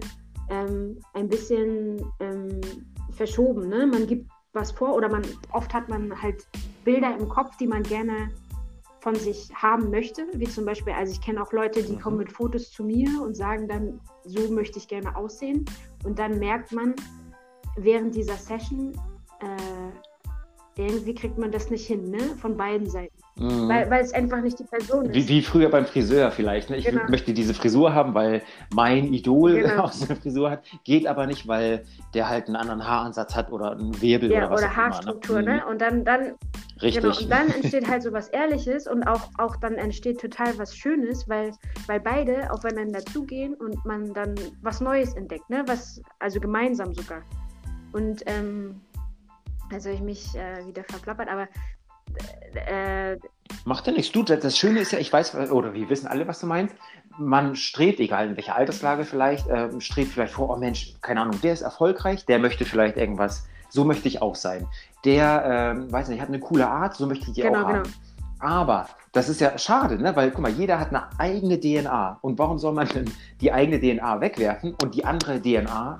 ähm, 0.50 1.00
ein 1.14 1.28
bisschen 1.28 2.04
ähm, 2.20 2.60
verschoben. 3.12 3.68
Ne? 3.68 3.86
Man 3.86 4.06
gibt 4.06 4.30
was 4.52 4.72
vor 4.72 4.94
oder 4.94 5.08
man 5.08 5.22
oft 5.52 5.72
hat 5.72 5.88
man 5.88 6.20
halt 6.22 6.46
Bilder 6.84 7.16
im 7.18 7.28
Kopf, 7.28 7.56
die 7.56 7.66
man 7.66 7.82
gerne 7.82 8.30
von 9.00 9.14
sich 9.14 9.54
haben 9.54 9.90
möchte, 9.90 10.26
wie 10.34 10.48
zum 10.48 10.64
Beispiel, 10.64 10.92
also 10.92 11.12
ich 11.12 11.20
kenne 11.20 11.42
auch 11.42 11.52
Leute, 11.52 11.82
die 11.82 11.92
mhm. 11.92 12.00
kommen 12.00 12.16
mit 12.16 12.32
Fotos 12.32 12.70
zu 12.70 12.84
mir 12.84 13.22
und 13.22 13.36
sagen 13.36 13.68
dann, 13.68 14.00
so 14.24 14.50
möchte 14.50 14.78
ich 14.78 14.88
gerne 14.88 15.14
aussehen. 15.16 15.64
Und 16.04 16.18
dann 16.18 16.38
merkt 16.38 16.72
man 16.72 16.94
während 17.76 18.14
dieser 18.14 18.36
Session, 18.36 18.92
äh, 19.40 20.80
irgendwie 20.82 21.14
kriegt 21.14 21.38
man 21.38 21.52
das 21.52 21.70
nicht 21.70 21.86
hin, 21.86 22.10
ne? 22.10 22.18
von 22.40 22.56
beiden 22.56 22.88
Seiten. 22.88 23.16
Mhm. 23.38 23.68
Weil, 23.68 23.90
weil 23.90 24.02
es 24.02 24.14
einfach 24.14 24.40
nicht 24.40 24.58
die 24.58 24.64
Person 24.64 25.06
ist. 25.06 25.14
Wie, 25.14 25.28
wie 25.28 25.42
früher 25.42 25.68
beim 25.68 25.84
Friseur 25.84 26.30
vielleicht. 26.30 26.70
Ne? 26.70 26.78
Ich 26.78 26.86
genau. 26.86 27.02
möchte 27.08 27.34
diese 27.34 27.52
Frisur 27.52 27.92
haben, 27.92 28.14
weil 28.14 28.42
mein 28.74 29.12
Idol 29.12 29.60
genau. 29.60 29.82
auch 29.84 29.92
so 29.92 30.06
eine 30.06 30.16
Frisur 30.16 30.50
hat. 30.50 30.64
Geht 30.84 31.06
aber 31.06 31.26
nicht, 31.26 31.46
weil 31.46 31.84
der 32.14 32.28
halt 32.28 32.46
einen 32.46 32.56
anderen 32.56 32.86
Haaransatz 32.86 33.34
hat 33.34 33.52
oder 33.52 33.72
einen 33.72 34.00
Wirbel 34.00 34.30
ja, 34.30 34.38
oder 34.38 34.50
was 34.50 34.62
oder 34.62 34.70
auch 34.70 34.76
Haarstruktur, 34.76 35.40
immer, 35.40 35.50
ne? 35.50 35.56
ne? 35.56 35.66
Und 35.66 35.80
dann, 35.82 36.04
dann, 36.04 36.32
Richtig. 36.80 37.02
Genau, 37.02 37.18
und 37.18 37.30
dann 37.30 37.48
entsteht 37.48 37.88
halt 37.88 38.02
so 38.02 38.12
was 38.12 38.28
Ehrliches 38.28 38.86
und 38.86 39.02
auch, 39.04 39.30
auch 39.38 39.56
dann 39.56 39.74
entsteht 39.74 40.20
total 40.20 40.56
was 40.58 40.76
Schönes, 40.76 41.28
weil, 41.28 41.52
weil 41.86 42.00
beide 42.00 42.50
aufeinander 42.50 43.00
zugehen 43.00 43.54
und 43.54 43.82
man 43.84 44.12
dann 44.12 44.34
was 44.62 44.80
Neues 44.80 45.14
entdeckt, 45.14 45.48
ne? 45.48 45.62
Was, 45.66 46.02
also 46.18 46.38
gemeinsam 46.38 46.94
sogar. 46.94 47.22
Und 47.92 48.22
ähm, 48.26 48.80
also 49.72 49.88
ich 49.88 50.00
mich 50.00 50.34
äh, 50.36 50.66
wieder 50.66 50.84
verplappert, 50.84 51.28
aber 51.28 51.48
äh, 52.56 53.16
Macht 53.64 53.86
ja 53.86 53.92
nichts. 53.92 54.12
Du, 54.12 54.22
das 54.22 54.58
Schöne 54.58 54.80
ist 54.80 54.92
ja, 54.92 54.98
ich 54.98 55.12
weiß, 55.12 55.50
oder 55.50 55.74
wir 55.74 55.88
wissen 55.88 56.06
alle, 56.06 56.26
was 56.26 56.40
du 56.40 56.46
meinst. 56.46 56.74
Man 57.18 57.56
strebt, 57.56 58.00
egal 58.00 58.28
in 58.28 58.36
welcher 58.36 58.56
Alterslage 58.56 59.04
vielleicht, 59.04 59.48
äh, 59.48 59.68
strebt 59.80 60.12
vielleicht 60.12 60.34
vor, 60.34 60.50
oh 60.50 60.56
Mensch, 60.56 60.94
keine 61.00 61.22
Ahnung, 61.22 61.40
der 61.40 61.52
ist 61.52 61.62
erfolgreich, 61.62 62.26
der 62.26 62.38
möchte 62.38 62.64
vielleicht 62.64 62.96
irgendwas, 62.96 63.46
so 63.68 63.84
möchte 63.84 64.08
ich 64.08 64.20
auch 64.20 64.34
sein. 64.34 64.66
Der, 65.04 65.76
äh, 65.76 65.92
weiß 65.92 66.08
nicht, 66.08 66.20
hat 66.20 66.28
eine 66.28 66.40
coole 66.40 66.68
Art, 66.68 66.96
so 66.96 67.06
möchte 67.06 67.28
ich 67.28 67.34
die 67.34 67.42
genau, 67.42 67.62
auch 67.62 67.68
haben. 67.68 67.82
Genau. 67.84 67.94
Aber 68.38 68.86
das 69.12 69.28
ist 69.28 69.40
ja 69.40 69.56
schade, 69.56 69.96
ne? 69.96 70.14
weil 70.14 70.30
guck 70.30 70.42
mal, 70.42 70.50
jeder 70.50 70.78
hat 70.78 70.88
eine 70.90 71.08
eigene 71.18 71.58
DNA. 71.58 72.18
Und 72.20 72.38
warum 72.38 72.58
soll 72.58 72.74
man 72.74 72.88
denn 72.88 73.10
die 73.40 73.50
eigene 73.50 73.80
DNA 73.80 74.20
wegwerfen 74.20 74.74
und 74.82 74.94
die 74.94 75.04
andere 75.04 75.40
DNA 75.40 75.98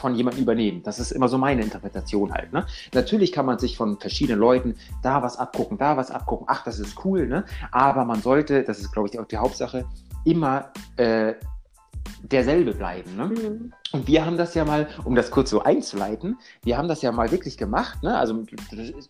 von 0.00 0.14
jemandem 0.14 0.42
übernehmen. 0.42 0.82
Das 0.82 0.98
ist 0.98 1.12
immer 1.12 1.28
so 1.28 1.38
meine 1.38 1.62
Interpretation 1.62 2.32
halt. 2.32 2.52
Ne? 2.52 2.66
Natürlich 2.94 3.32
kann 3.32 3.46
man 3.46 3.58
sich 3.58 3.76
von 3.76 3.98
verschiedenen 3.98 4.40
Leuten 4.40 4.76
da 5.02 5.22
was 5.22 5.36
abgucken, 5.36 5.78
da 5.78 5.96
was 5.96 6.10
abgucken. 6.10 6.46
Ach, 6.48 6.64
das 6.64 6.80
ist 6.80 7.04
cool. 7.04 7.26
Ne? 7.26 7.44
Aber 7.70 8.04
man 8.04 8.22
sollte, 8.22 8.62
das 8.64 8.80
ist 8.80 8.92
glaube 8.92 9.08
ich 9.12 9.18
auch 9.18 9.26
die 9.26 9.36
Hauptsache, 9.36 9.84
immer 10.24 10.72
äh, 10.96 11.34
derselbe 12.22 12.72
bleiben. 12.72 13.16
Ne? 13.16 13.26
Mhm. 13.26 13.72
Und 13.92 14.06
wir 14.06 14.24
haben 14.24 14.36
das 14.36 14.54
ja 14.54 14.64
mal, 14.64 14.88
um 15.04 15.14
das 15.14 15.30
kurz 15.30 15.50
so 15.50 15.62
einzuleiten, 15.62 16.38
wir 16.62 16.78
haben 16.78 16.88
das 16.88 17.02
ja 17.02 17.10
mal 17.12 17.30
wirklich 17.30 17.56
gemacht. 17.56 18.02
Ne? 18.02 18.16
Also 18.16 18.44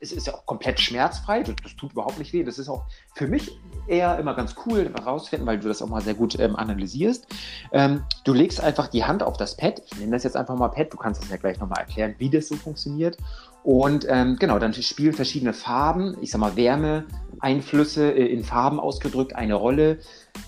es 0.00 0.12
ist 0.12 0.26
ja 0.26 0.34
auch 0.34 0.46
komplett 0.46 0.80
schmerzfrei, 0.80 1.42
das, 1.42 1.56
das, 1.62 1.76
tut 1.76 1.92
überhaupt 1.92 2.18
nicht 2.18 2.32
weh. 2.32 2.42
Das 2.42 2.58
ist 2.58 2.68
auch 2.68 2.84
für 3.14 3.26
mich 3.26 3.58
eher 3.86 4.18
immer 4.18 4.34
ganz 4.34 4.54
cool 4.66 4.90
herausfinden, 4.94 5.46
weil 5.46 5.58
du 5.58 5.68
das 5.68 5.82
auch 5.82 5.88
mal 5.88 6.00
sehr 6.00 6.14
gut 6.14 6.38
ähm, 6.38 6.56
analysierst. 6.56 7.26
Ähm, 7.72 8.04
du 8.24 8.32
legst 8.32 8.60
einfach 8.60 8.88
die 8.88 9.04
Hand 9.04 9.22
auf 9.22 9.36
das 9.36 9.56
Pad. 9.56 9.82
Ich 9.84 9.98
nenne 9.98 10.12
das 10.12 10.24
jetzt 10.24 10.36
einfach 10.36 10.56
mal 10.56 10.68
Pad. 10.68 10.92
Du 10.92 10.96
kannst 10.96 11.22
das 11.22 11.30
ja 11.30 11.36
gleich 11.36 11.58
nochmal 11.58 11.80
erklären, 11.80 12.14
wie 12.18 12.30
das 12.30 12.48
so 12.48 12.56
funktioniert. 12.56 13.16
Und 13.62 14.06
ähm, 14.08 14.36
genau, 14.36 14.58
dann 14.58 14.72
spielen 14.72 15.12
verschiedene 15.12 15.52
Farben, 15.52 16.16
ich 16.20 16.30
sag 16.30 16.40
mal 16.40 16.56
Wärmeeinflüsse 16.56 18.10
äh, 18.10 18.26
in 18.26 18.42
Farben 18.42 18.80
ausgedrückt 18.80 19.34
eine 19.36 19.54
Rolle 19.54 19.98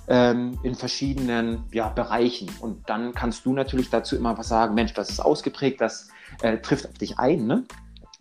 ähm, 0.09 0.59
in 0.62 0.75
verschiedenen 0.75 1.64
ja, 1.73 1.88
Bereichen. 1.88 2.49
Und 2.61 2.88
dann 2.88 3.12
kannst 3.14 3.45
du 3.45 3.52
natürlich 3.52 3.90
dazu 3.90 4.16
immer 4.16 4.38
was 4.38 4.49
sagen, 4.49 4.75
Mensch, 4.75 4.95
das 4.95 5.11
ist 5.11 5.21
ausgeprägt, 5.21 5.81
das 5.81 6.09
äh, 6.40 6.59
trifft 6.59 6.87
auf 6.87 6.95
dich 6.95 7.19
ein. 7.19 7.47
Ne? 7.47 7.64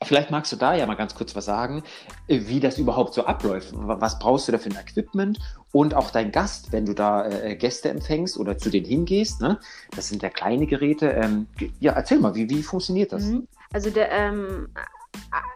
Vielleicht 0.03 0.31
magst 0.31 0.51
du 0.51 0.55
da 0.55 0.73
ja 0.73 0.85
mal 0.85 0.95
ganz 0.95 1.13
kurz 1.13 1.35
was 1.35 1.45
sagen, 1.45 1.83
äh, 2.27 2.41
wie 2.45 2.59
das 2.59 2.77
überhaupt 2.77 3.13
so 3.13 3.25
abläuft. 3.25 3.71
Was 3.73 4.17
brauchst 4.19 4.47
du 4.47 4.51
da 4.51 4.57
für 4.57 4.69
ein 4.69 4.77
Equipment? 4.77 5.39
Und 5.71 5.93
auch 5.93 6.11
dein 6.11 6.31
Gast, 6.31 6.71
wenn 6.71 6.85
du 6.85 6.93
da 6.93 7.27
äh, 7.27 7.55
Gäste 7.55 7.89
empfängst 7.89 8.37
oder 8.37 8.57
zu 8.57 8.69
denen 8.69 8.85
hingehst, 8.85 9.41
ne? 9.41 9.59
das 9.95 10.09
sind 10.09 10.23
ja 10.23 10.29
kleine 10.29 10.65
Geräte. 10.65 11.11
Ähm, 11.11 11.47
ja, 11.79 11.93
erzähl 11.93 12.19
mal, 12.19 12.35
wie, 12.35 12.49
wie 12.49 12.63
funktioniert 12.63 13.13
das? 13.13 13.25
Mhm. 13.25 13.47
Also 13.73 13.89
der, 13.89 14.11
ähm, 14.11 14.67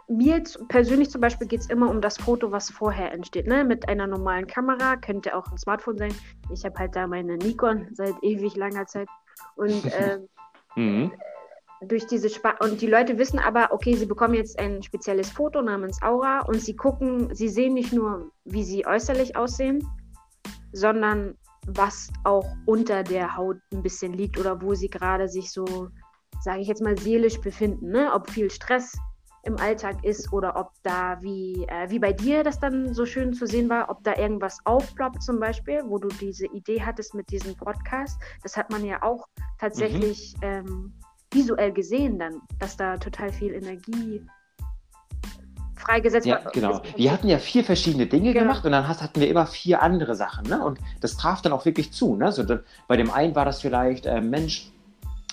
mir 0.08 0.44
persönlich 0.70 1.10
zum 1.10 1.22
Beispiel 1.22 1.48
geht 1.48 1.62
es 1.62 1.70
immer 1.70 1.90
um 1.90 2.00
das 2.00 2.18
Foto, 2.18 2.52
was 2.52 2.70
vorher 2.70 3.12
entsteht. 3.12 3.48
Ne? 3.48 3.64
Mit 3.64 3.90
einer 3.90 4.08
normalen 4.08 4.48
Kamera, 4.48 4.96
könnte 4.96 5.36
auch 5.36 5.52
ein 5.52 5.58
Smartphone 5.58 5.98
sein. 5.98 6.14
Ich 6.52 6.64
habe 6.64 6.78
halt 6.78 6.96
da 6.96 7.08
meine 7.08 7.38
Nikon 7.38 7.88
seit 7.94 8.14
ewig 8.22 8.56
langer 8.56 8.86
Zeit. 8.86 9.08
Und 9.56 9.84
ähm, 10.00 10.30
mhm. 10.75 11.12
Durch 11.88 12.06
diese 12.08 12.27
Sp 12.27 12.58
und 12.60 12.82
die 12.82 12.88
Leute 12.88 13.18
wissen 13.18 13.39
aber, 13.39 13.70
okay, 13.72 13.96
sie 13.96 14.06
bekommen 14.06 14.34
jetzt 14.34 14.60
ein 14.60 14.84
spezielles 14.84 15.30
Foto 15.30 15.62
namens 15.62 16.01
Aura 16.01 16.42
und 16.42 16.62
sie 16.62 16.75
gucken, 16.75 17.34
sie 17.34 17.50
sehen 17.50 17.74
nicht 17.74 17.94
nur, 17.94 18.32
wie 18.44 18.63
sie 18.63 18.86
äußerlich 18.86 19.36
aussehen, 19.36 19.86
sondern 20.72 21.38
was 21.68 22.10
auch 22.24 22.48
unter 22.65 23.04
der 23.04 23.36
Haut 23.36 23.58
ein 23.74 23.82
bisschen 23.82 24.13
liegt 24.13 24.38
oder 24.38 24.62
wo 24.62 24.75
sie 24.75 24.89
gerade 24.89 25.27
sich 25.27 25.51
so 25.51 25.89
sage 26.46 26.62
ich 26.62 26.68
jetzt 26.68 26.82
mal, 26.82 26.98
seelisch 26.98 27.39
befinden. 27.42 27.89
Ne? 27.89 28.12
Ob 28.13 28.30
viel 28.30 28.50
Stress 28.51 28.96
im 29.44 29.58
Alltag 29.58 30.04
ist 30.04 30.32
oder 30.34 30.56
ob 30.56 30.72
da, 30.84 31.18
wie, 31.22 31.65
äh, 31.68 31.89
wie 31.89 32.00
bei 32.00 32.13
dir 32.13 32.44
das 32.44 32.60
dann 32.60 32.94
so 32.94 33.06
schön 33.06 33.34
zu 33.34 33.46
sehen 33.46 33.70
war, 33.70 33.89
ob 33.89 34.04
da 34.04 34.15
irgendwas 34.15 34.60
aufploppt 34.65 35.22
zum 35.22 35.39
Beispiel, 35.39 35.82
wo 35.86 36.00
du 36.00 36.08
diese 36.08 36.48
Idee 36.48 36.82
hattest 36.82 37.13
mit 37.13 37.30
diesem 37.30 37.56
Podcast. 37.56 38.20
Das 38.42 38.58
hat 38.58 38.72
man 38.72 38.84
ja 38.86 39.04
auch 39.04 39.27
tatsächlich 39.60 40.36
mhm. 40.38 40.44
ähm, 40.44 40.94
visuell 41.36 41.72
gesehen 41.72 42.18
dann, 42.18 42.42
dass 42.60 42.77
da 42.77 42.98
total 42.98 43.32
viel 43.32 43.54
Energie 43.54 44.25
freigesetzt 45.75 46.25
ja. 46.25 46.39
Genau. 46.54 46.82
Wir 46.96 47.12
hatten 47.12 47.27
ja 47.27 47.38
vier 47.38 47.63
verschiedene 47.63 48.08
Dinge 48.08 48.34
genau. 48.34 48.46
gemacht 48.46 48.65
und 48.65 48.72
dann 48.72 48.88
hatten 48.88 49.20
wir 49.20 49.30
immer 49.30 49.46
vier 49.46 49.84
andere 49.84 50.15
Sachen. 50.15 50.48
Ne? 50.50 50.63
Und 50.63 50.80
das 51.01 51.18
traf 51.18 51.42
dann 51.42 51.51
auch 51.51 51.65
wirklich 51.65 51.92
zu. 51.92 52.15
Ne? 52.15 52.32
So, 52.32 52.44
bei 52.88 52.98
dem 52.98 53.12
einen 53.12 53.36
war 53.36 53.46
das 53.46 53.62
vielleicht, 53.62 54.06
äh, 54.06 54.22
Mensch, 54.22 54.72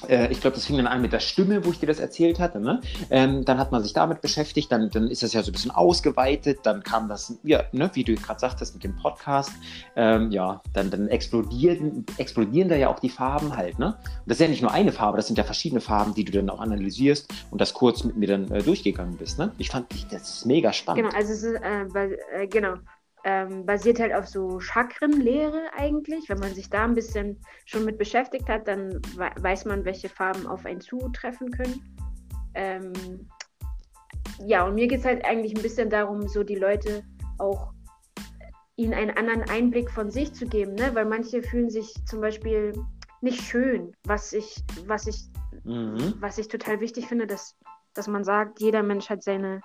ich 0.08 0.40
glaube, 0.40 0.54
das 0.54 0.66
fing 0.66 0.76
dann 0.76 0.86
an 0.86 1.02
mit 1.02 1.12
der 1.12 1.20
Stimme, 1.20 1.64
wo 1.64 1.70
ich 1.70 1.80
dir 1.80 1.86
das 1.86 2.00
erzählt 2.00 2.40
hatte. 2.40 2.60
Ne? 2.60 2.80
Ähm, 3.10 3.44
dann 3.44 3.58
hat 3.58 3.72
man 3.72 3.82
sich 3.82 3.92
damit 3.92 4.20
beschäftigt, 4.20 4.70
dann, 4.72 4.90
dann 4.90 5.08
ist 5.08 5.22
das 5.22 5.32
ja 5.32 5.42
so 5.42 5.50
ein 5.50 5.52
bisschen 5.52 5.70
ausgeweitet, 5.70 6.60
dann 6.64 6.82
kam 6.82 7.08
das, 7.08 7.38
ja, 7.42 7.64
ne, 7.72 7.90
wie 7.94 8.04
du 8.04 8.14
gerade 8.14 8.40
sagtest, 8.40 8.74
mit 8.74 8.84
dem 8.84 8.96
Podcast. 8.96 9.52
Ähm, 9.96 10.30
ja, 10.30 10.62
dann, 10.72 10.90
dann 10.90 11.08
explodieren, 11.08 12.04
explodieren 12.18 12.68
da 12.68 12.76
ja 12.76 12.88
auch 12.88 12.98
die 12.98 13.10
Farben 13.10 13.56
halt. 13.56 13.78
Ne? 13.78 13.86
Und 13.86 13.96
das 14.26 14.36
ist 14.36 14.42
ja 14.42 14.48
nicht 14.48 14.62
nur 14.62 14.72
eine 14.72 14.92
Farbe, 14.92 15.16
das 15.16 15.26
sind 15.26 15.38
ja 15.38 15.44
verschiedene 15.44 15.80
Farben, 15.80 16.14
die 16.14 16.24
du 16.24 16.32
dann 16.32 16.50
auch 16.50 16.60
analysierst 16.60 17.32
und 17.50 17.60
das 17.60 17.74
kurz 17.74 18.04
mit 18.04 18.16
mir 18.16 18.28
dann 18.28 18.50
äh, 18.50 18.62
durchgegangen 18.62 19.16
bist. 19.16 19.38
Ne? 19.38 19.52
Ich 19.58 19.70
fand, 19.70 19.86
das 20.10 20.22
ist 20.22 20.46
mega 20.46 20.72
spannend. 20.72 21.04
Genau, 21.04 21.16
also 21.16 21.32
es 21.32 21.42
ist, 21.42 21.54
äh, 21.54 21.94
weil, 21.94 22.18
äh, 22.32 22.46
genau 22.46 22.74
ähm, 23.24 23.64
basiert 23.66 24.00
halt 24.00 24.12
auf 24.14 24.26
so 24.26 24.58
Chakrenlehre 24.60 25.70
eigentlich. 25.76 26.28
Wenn 26.28 26.38
man 26.38 26.54
sich 26.54 26.70
da 26.70 26.84
ein 26.84 26.94
bisschen 26.94 27.40
schon 27.64 27.84
mit 27.84 27.98
beschäftigt 27.98 28.48
hat, 28.48 28.66
dann 28.66 29.00
weiß 29.16 29.64
man, 29.64 29.84
welche 29.84 30.08
Farben 30.08 30.46
auf 30.46 30.66
einen 30.66 30.80
zutreffen 30.80 31.50
können. 31.50 31.96
Ähm, 32.54 32.92
ja, 34.44 34.66
und 34.66 34.74
mir 34.74 34.88
geht 34.88 35.00
es 35.00 35.04
halt 35.04 35.24
eigentlich 35.24 35.54
ein 35.54 35.62
bisschen 35.62 35.88
darum, 35.88 36.26
so 36.28 36.42
die 36.42 36.56
Leute 36.56 37.04
auch 37.38 37.72
ihnen 38.76 38.94
einen 38.94 39.16
anderen 39.16 39.42
Einblick 39.48 39.90
von 39.90 40.10
sich 40.10 40.32
zu 40.32 40.46
geben, 40.46 40.74
ne? 40.74 40.94
weil 40.94 41.04
manche 41.04 41.42
fühlen 41.42 41.70
sich 41.70 41.94
zum 42.06 42.20
Beispiel 42.20 42.72
nicht 43.20 43.42
schön, 43.42 43.92
was 44.04 44.32
ich, 44.32 44.56
was 44.86 45.06
ich, 45.06 45.28
mhm. 45.64 46.14
was 46.18 46.38
ich 46.38 46.48
total 46.48 46.80
wichtig 46.80 47.06
finde, 47.06 47.26
dass, 47.26 47.56
dass 47.94 48.08
man 48.08 48.24
sagt, 48.24 48.60
jeder 48.60 48.82
Mensch 48.82 49.08
hat 49.10 49.22
seine 49.22 49.60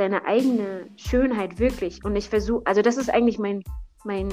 seine 0.00 0.24
eigene 0.24 0.86
Schönheit 0.96 1.58
wirklich. 1.58 2.02
Und 2.06 2.16
ich 2.16 2.30
versuche, 2.30 2.62
also 2.64 2.80
das 2.80 2.96
ist 2.96 3.10
eigentlich 3.10 3.38
mein, 3.38 3.62
mein 4.04 4.30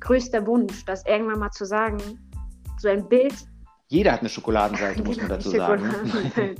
größter 0.00 0.46
Wunsch, 0.46 0.84
das 0.84 1.02
irgendwann 1.06 1.38
mal 1.38 1.50
zu 1.50 1.64
sagen, 1.64 1.96
so 2.78 2.88
ein 2.88 3.08
Bild. 3.08 3.32
Jeder 3.86 4.12
hat 4.12 4.20
eine 4.20 4.28
Schokoladenseite, 4.28 5.02
muss 5.04 5.16
man 5.16 5.30
dazu 5.30 5.48
sagen. 5.48 5.82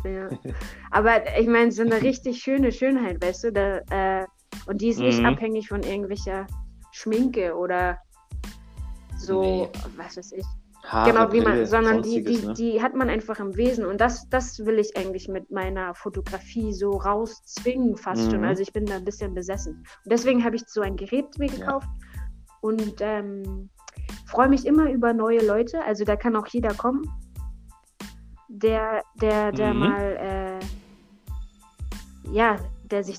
ja. 0.03 0.31
Aber 0.91 1.39
ich 1.39 1.47
meine, 1.47 1.71
so 1.73 1.83
eine 1.83 2.01
richtig 2.01 2.43
schöne 2.43 2.73
Schönheit, 2.73 3.23
weißt 3.23 3.45
du, 3.45 3.53
da, 3.53 4.23
äh, 4.23 4.27
und 4.67 4.81
die 4.81 4.89
ist 4.89 4.99
nicht 4.99 5.21
mhm. 5.21 5.27
abhängig 5.27 5.69
von 5.69 5.83
irgendwelcher 5.83 6.47
Schminke 6.93 7.55
oder 7.55 7.99
so, 9.19 9.43
nee. 9.43 9.69
was 9.99 10.17
weiß 10.17 10.33
ich. 10.33 10.47
Haare, 10.89 11.13
genau, 11.13 11.33
wie 11.33 11.41
man, 11.41 11.67
sondern 11.67 12.03
die, 12.03 12.23
die, 12.23 12.47
ne? 12.47 12.55
die 12.55 12.83
hat 12.83 12.95
man 12.95 13.11
einfach 13.11 13.39
im 13.41 13.57
Wesen. 13.57 13.85
Und 13.85 14.01
das, 14.01 14.29
das 14.31 14.65
will 14.65 14.79
ich 14.79 14.97
eigentlich 14.97 15.29
mit 15.29 15.51
meiner 15.51 15.95
Fotografie 15.95 16.73
so 16.73 16.91
rauszwingen, 16.91 17.97
fast 17.97 18.27
mhm. 18.27 18.31
schon. 18.31 18.45
Also 18.45 18.63
ich 18.63 18.73
bin 18.73 18.87
da 18.87 18.97
ein 18.97 19.05
bisschen 19.05 19.35
besessen. 19.35 19.85
Und 20.05 20.13
deswegen 20.13 20.45
habe 20.45 20.57
ich 20.57 20.63
so 20.67 20.81
ein 20.81 20.97
Gerät 20.97 21.39
mir 21.39 21.49
gekauft 21.49 21.87
ja. 21.87 22.17
und 22.63 22.95
ähm, 23.01 23.69
freue 24.27 24.49
mich 24.49 24.65
immer 24.65 24.91
über 24.91 25.13
neue 25.13 25.45
Leute. 25.45 25.85
Also 25.85 26.05
da 26.05 26.17
kann 26.17 26.35
auch 26.37 26.47
jeder 26.47 26.73
kommen, 26.73 27.03
der, 28.49 29.03
der, 29.21 29.53
der 29.53 29.75
mhm. 29.75 29.81
mal 29.81 30.17
äh, 30.17 30.59
ja, 32.33 32.57
der 32.91 33.05
sich 33.05 33.19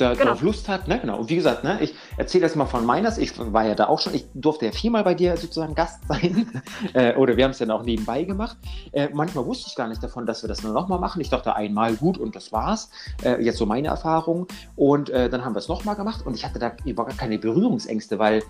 da, 0.00 0.12
genau. 0.12 0.24
darauf 0.24 0.42
Lust 0.42 0.68
hat. 0.68 0.88
Ne? 0.88 0.98
Genau. 1.00 1.18
Und 1.18 1.30
wie 1.30 1.36
gesagt, 1.36 1.64
ne, 1.64 1.78
ich 1.80 1.94
erzähle 2.16 2.42
das 2.42 2.54
mal 2.54 2.66
von 2.66 2.84
meiner 2.84 3.16
Ich 3.18 3.32
war 3.38 3.64
ja 3.64 3.74
da 3.74 3.86
auch 3.88 4.00
schon, 4.00 4.14
ich 4.14 4.26
durfte 4.34 4.66
ja 4.66 4.72
viermal 4.72 5.04
bei 5.04 5.14
dir 5.14 5.36
sozusagen 5.36 5.74
Gast 5.74 6.00
sein. 6.08 6.46
äh, 6.94 7.14
oder 7.16 7.36
wir 7.36 7.44
haben 7.44 7.50
es 7.52 7.58
dann 7.58 7.70
auch 7.70 7.82
nebenbei 7.82 8.24
gemacht. 8.24 8.56
Äh, 8.92 9.08
manchmal 9.12 9.46
wusste 9.46 9.66
ich 9.68 9.76
gar 9.76 9.88
nicht 9.88 10.02
davon, 10.02 10.26
dass 10.26 10.42
wir 10.42 10.48
das 10.48 10.62
nur 10.62 10.72
nochmal 10.72 10.98
machen. 10.98 11.20
Ich 11.20 11.30
dachte 11.30 11.54
einmal 11.54 11.94
gut 11.94 12.18
und 12.18 12.34
das 12.36 12.52
war's. 12.52 12.90
Äh, 13.22 13.42
jetzt 13.42 13.58
so 13.58 13.66
meine 13.66 13.88
Erfahrung. 13.88 14.46
Und 14.76 15.10
äh, 15.10 15.28
dann 15.28 15.44
haben 15.44 15.54
wir 15.54 15.58
es 15.60 15.68
nochmal 15.68 15.96
gemacht 15.96 16.24
und 16.24 16.34
ich 16.34 16.44
hatte 16.44 16.58
da 16.58 16.72
überhaupt 16.84 17.18
keine 17.18 17.38
Berührungsängste, 17.38 18.18
weil 18.18 18.42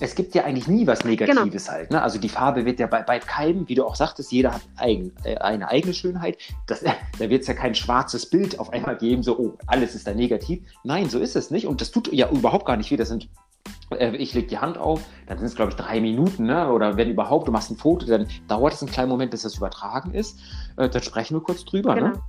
es 0.00 0.14
gibt 0.14 0.34
ja 0.34 0.44
eigentlich 0.44 0.66
nie 0.66 0.86
was 0.86 1.04
Negatives 1.04 1.66
genau. 1.66 1.76
halt. 1.76 1.90
Ne? 1.90 2.02
Also 2.02 2.18
die 2.18 2.28
Farbe 2.28 2.64
wird 2.64 2.80
ja 2.80 2.86
bei, 2.86 3.02
bei 3.02 3.18
keinem, 3.18 3.68
wie 3.68 3.74
du 3.74 3.84
auch 3.84 3.94
sagtest, 3.94 4.32
jeder 4.32 4.54
hat 4.54 4.62
eigen, 4.76 5.12
äh, 5.24 5.36
eine 5.36 5.68
eigene 5.68 5.94
Schönheit. 5.94 6.38
Das, 6.66 6.82
äh, 6.82 6.90
da 7.18 7.28
wird 7.28 7.42
es 7.42 7.46
ja 7.48 7.54
kein 7.54 7.74
schwarzes 7.74 8.26
Bild 8.26 8.58
auf 8.58 8.72
einmal 8.72 8.96
geben, 8.96 9.22
so, 9.22 9.38
oh, 9.38 9.58
alles 9.66 9.94
ist 9.94 10.06
da 10.06 10.14
negativ. 10.14 10.62
Nein, 10.84 11.10
so 11.10 11.18
ist 11.18 11.36
es 11.36 11.50
nicht. 11.50 11.66
Und 11.66 11.80
das 11.80 11.90
tut 11.90 12.12
ja 12.12 12.30
überhaupt 12.30 12.66
gar 12.66 12.76
nicht 12.76 12.90
weh. 12.90 12.96
Das 12.96 13.08
sind, 13.08 13.28
äh, 13.90 14.16
ich 14.16 14.32
lege 14.32 14.48
die 14.48 14.58
Hand 14.58 14.78
auf, 14.78 15.02
dann 15.26 15.38
sind 15.38 15.46
es, 15.46 15.54
glaube 15.54 15.70
ich, 15.70 15.76
drei 15.76 16.00
Minuten, 16.00 16.44
ne? 16.44 16.72
oder 16.72 16.96
wenn 16.96 17.10
überhaupt, 17.10 17.46
du 17.46 17.52
machst 17.52 17.70
ein 17.70 17.76
Foto, 17.76 18.06
dann 18.06 18.26
dauert 18.48 18.72
es 18.72 18.82
einen 18.82 18.90
kleinen 18.90 19.10
Moment, 19.10 19.30
bis 19.30 19.42
das 19.42 19.56
übertragen 19.56 20.14
ist. 20.14 20.38
Äh, 20.76 20.88
dann 20.88 21.02
sprechen 21.02 21.36
wir 21.36 21.42
kurz 21.42 21.64
drüber. 21.64 21.94
Ne? 21.94 22.00
Genau. 22.00 22.14
Ne? 22.14 22.22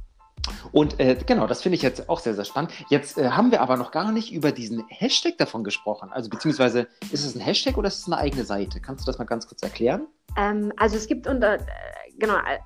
Und 0.72 1.00
äh, 1.00 1.16
genau, 1.26 1.48
das 1.48 1.62
finde 1.62 1.76
ich 1.76 1.82
jetzt 1.82 2.10
auch 2.10 2.20
sehr, 2.20 2.34
sehr 2.34 2.46
spannend. 2.46 2.72
Jetzt 2.90 3.18
äh, 3.18 3.30
haben 3.30 3.52
wir 3.52 3.62
aber 3.62 3.78
noch 3.78 3.92
gar 3.92 4.12
nicht 4.12 4.32
über 4.32 4.52
diesen 4.52 4.86
Hashtag 4.88 5.38
davon 5.38 5.64
gesprochen. 5.64 6.12
Also 6.12 6.30
beziehungsweise 6.30 6.88
ist 7.12 7.26
es 7.26 7.36
ein 7.36 7.42
Hashtag 7.42 7.78
oder 7.78 7.88
ist 7.88 8.00
es 8.00 8.08
eine 8.08 8.18
eigene 8.18 8.44
Seite? 8.44 8.80
Kannst 8.80 9.06
du 9.06 9.12
das 9.12 9.20
mal 9.20 9.26
ganz 9.26 9.48
kurz 9.48 9.62
erklären? 9.62 10.08
Ähm, 10.38 10.72
also 10.78 10.96
es 10.96 11.08
gibt 11.08 11.28
unter, 11.28 11.56
äh, 11.56 11.64
genau, 12.18 12.36
äh, 12.36 12.60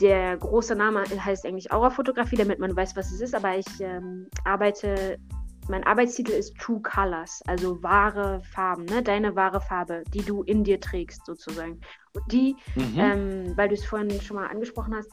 der 0.00 0.36
große 0.36 0.74
Name 0.74 1.04
heißt 1.04 1.46
eigentlich 1.46 1.72
Aura-Fotografie, 1.72 2.36
damit 2.36 2.58
man 2.58 2.76
weiß, 2.76 2.96
was 2.96 3.12
es 3.12 3.20
ist, 3.20 3.34
aber 3.34 3.56
ich 3.56 3.66
ähm, 3.80 4.26
arbeite, 4.44 5.18
mein 5.68 5.84
Arbeitstitel 5.84 6.32
ist 6.32 6.56
True 6.58 6.80
Colors, 6.82 7.40
also 7.46 7.82
wahre 7.82 8.42
Farben, 8.52 8.84
ne? 8.86 9.02
deine 9.02 9.34
wahre 9.36 9.60
Farbe, 9.60 10.02
die 10.12 10.22
du 10.22 10.42
in 10.42 10.64
dir 10.64 10.80
trägst 10.80 11.24
sozusagen. 11.24 11.80
Und 12.14 12.32
die, 12.32 12.56
mhm. 12.74 12.98
ähm, 12.98 13.52
weil 13.56 13.68
du 13.68 13.74
es 13.74 13.84
vorhin 13.84 14.20
schon 14.20 14.36
mal 14.36 14.48
angesprochen 14.48 14.94
hast, 14.94 15.10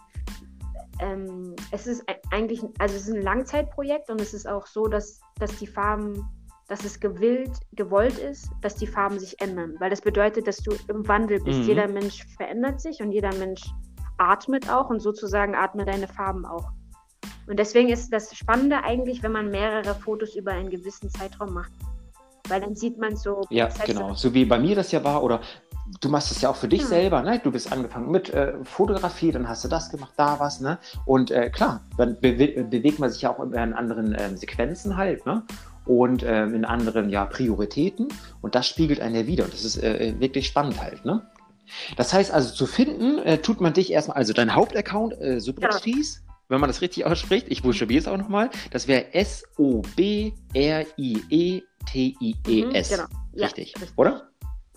ähm, 1.00 1.56
es 1.72 1.88
ist 1.88 2.04
eigentlich, 2.32 2.62
also 2.78 2.96
es 2.96 3.08
ist 3.08 3.16
ein 3.16 3.22
Langzeitprojekt 3.22 4.10
und 4.10 4.22
es 4.22 4.34
ist 4.34 4.48
auch 4.48 4.68
so, 4.68 4.88
dass, 4.88 5.20
dass 5.40 5.56
die 5.58 5.68
Farben, 5.68 6.28
dass 6.68 6.84
es 6.84 7.00
gewillt, 7.00 7.52
gewollt 7.74 8.18
ist, 8.18 8.50
dass 8.62 8.76
die 8.76 8.88
Farben 8.88 9.20
sich 9.20 9.40
ändern. 9.42 9.76
Weil 9.80 9.90
das 9.90 10.02
bedeutet, 10.02 10.48
dass 10.48 10.58
du 10.58 10.72
im 10.88 11.08
Wandel 11.08 11.42
bist. 11.42 11.60
Mhm. 11.60 11.66
Jeder 11.66 11.88
Mensch 11.88 12.26
verändert 12.38 12.82
sich 12.82 13.02
und 13.02 13.12
jeder 13.12 13.34
Mensch 13.36 13.64
atmet 14.18 14.70
auch 14.70 14.90
und 14.90 15.00
sozusagen 15.00 15.56
atmet 15.56 15.88
deine 15.88 16.08
Farben 16.08 16.46
auch. 16.46 16.72
Und 17.48 17.58
deswegen 17.58 17.90
ist 17.90 18.14
das 18.14 18.36
Spannende 18.36 18.84
eigentlich, 18.84 19.24
wenn 19.24 19.32
man 19.32 19.50
mehrere 19.50 19.96
Fotos 19.96 20.36
über 20.36 20.52
einen 20.52 20.70
gewissen 20.70 21.10
Zeitraum 21.10 21.54
macht. 21.54 21.72
Weil 22.50 22.62
dann 22.62 22.76
sieht 22.76 22.98
man 22.98 23.16
so 23.16 23.42
Ja, 23.50 23.70
genau. 23.86 24.14
So 24.14 24.34
wie 24.34 24.46
bei 24.46 24.60
mir 24.60 24.76
das 24.76 24.92
ja 24.92 25.04
war 25.04 25.24
oder 25.24 25.42
du 26.02 26.10
machst 26.10 26.32
es 26.32 26.42
ja 26.42 26.50
auch 26.50 26.56
für 26.56 26.68
dich 26.68 26.82
ja. 26.82 26.88
selber, 26.88 27.22
ne? 27.22 27.40
Du 27.44 27.52
bist 27.52 27.72
angefangen 27.72 28.12
mit 28.12 28.30
äh, 28.30 28.54
Fotografie, 28.64 29.32
dann 29.32 29.48
hast 29.48 29.64
du 29.64 29.68
das 29.68 29.90
gemacht, 29.90 30.14
da 30.18 30.40
was, 30.40 30.60
ne? 30.62 30.78
Und 31.06 31.32
äh, 31.32 31.50
klar, 31.50 31.82
dann 31.98 32.20
be 32.20 32.34
bewegt 32.34 33.00
man 33.00 33.10
sich 33.10 33.24
ja 33.24 33.32
auch 33.32 33.40
in 33.40 33.74
anderen 33.74 34.14
äh, 34.14 34.36
Sequenzen 34.36 34.98
halt, 34.98 35.26
ne? 35.26 35.44
Und 35.86 36.24
äh, 36.24 36.44
in 36.46 36.66
anderen 36.66 37.10
ja, 37.10 37.26
Prioritäten. 37.26 38.10
Und 38.42 38.54
das 38.56 38.68
spiegelt 38.68 39.02
einen 39.02 39.16
ja 39.16 39.28
wieder. 39.28 39.46
Und 39.46 39.54
das 39.54 39.66
ist 39.66 39.82
äh, 39.82 40.14
wirklich 40.20 40.48
spannend 40.48 40.82
halt, 40.82 41.04
ne? 41.06 41.24
Das 41.98 42.14
heißt 42.14 42.32
also, 42.32 42.54
zu 42.54 42.66
finden, 42.66 43.20
äh, 43.20 43.40
tut 43.40 43.62
man 43.62 43.74
dich 43.74 43.92
erstmal, 43.92 44.18
also 44.18 44.34
dein 44.34 44.56
Hauptaccount, 44.56 45.20
äh, 45.20 45.40
Subrixtries, 45.40 46.24
ja. 46.26 46.34
wenn 46.50 46.60
man 46.60 46.70
das 46.70 46.82
richtig 46.82 47.06
ausspricht, 47.06 47.48
ich 47.50 47.62
buchstabiere 47.62 48.00
es 48.00 48.08
auch 48.08 48.18
nochmal, 48.18 48.50
das 48.72 48.88
wäre 48.88 49.14
S-O-B-R-I-E-T-I-E-S. 51.86 52.92
Mhm, 52.92 52.96
genau. 52.96 53.08
Richtig, 53.46 53.74
ja, 53.74 53.80
richtig, 53.82 53.98
oder? 53.98 54.30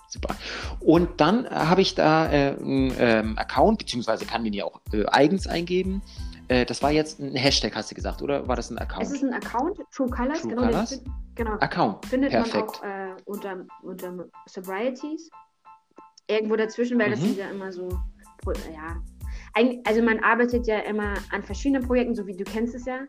Super. 0.09 0.37
Und 0.81 1.21
dann 1.21 1.47
äh, 1.47 1.51
habe 1.51 1.81
ich 1.81 1.95
da 1.95 2.31
äh, 2.31 2.57
einen 2.59 2.95
ähm, 2.99 3.39
Account, 3.39 3.79
beziehungsweise 3.79 4.27
kann 4.27 4.45
den 4.45 4.53
ja 4.53 4.67
auch 4.67 4.81
äh, 4.93 5.07
eigens 5.07 5.47
eingeben. 5.47 6.03
Äh, 6.49 6.67
das 6.67 6.83
war 6.83 6.91
jetzt 6.91 7.19
ein 7.19 7.35
Hashtag, 7.35 7.75
hast 7.75 7.91
du 7.91 7.95
gesagt, 7.95 8.21
oder 8.21 8.47
war 8.47 8.57
das 8.57 8.71
ein 8.71 8.77
Account? 8.77 9.07
Es 9.07 9.13
ist 9.13 9.25
ein 9.25 9.33
Account, 9.33 9.79
True 9.91 10.11
Colors, 10.11 10.43
True 10.43 10.51
genau. 10.51 10.63
Colors? 10.67 11.03
genau. 11.35 11.53
Account. 11.53 12.05
Findet 12.07 12.33
Perfekt. 12.33 12.55
man 12.55 12.65
auch 12.65 12.83
äh, 12.83 13.23
unter, 13.25 13.65
unter 13.83 14.27
Sobrieties. 14.47 15.31
Irgendwo 16.29 16.57
dazwischen, 16.57 16.99
weil 16.99 17.09
mhm. 17.09 17.13
das 17.13 17.21
sind 17.21 17.39
ja 17.39 17.49
immer 17.49 17.73
so, 17.73 17.89
ja. 18.71 19.03
Also 19.85 20.03
man 20.03 20.19
arbeitet 20.21 20.67
ja 20.67 20.79
immer 20.81 21.15
an 21.31 21.43
verschiedenen 21.43 21.87
Projekten, 21.87 22.15
so 22.15 22.27
wie 22.27 22.37
du 22.37 22.45
kennst 22.45 22.75
es 22.75 22.85
ja. 22.85 23.01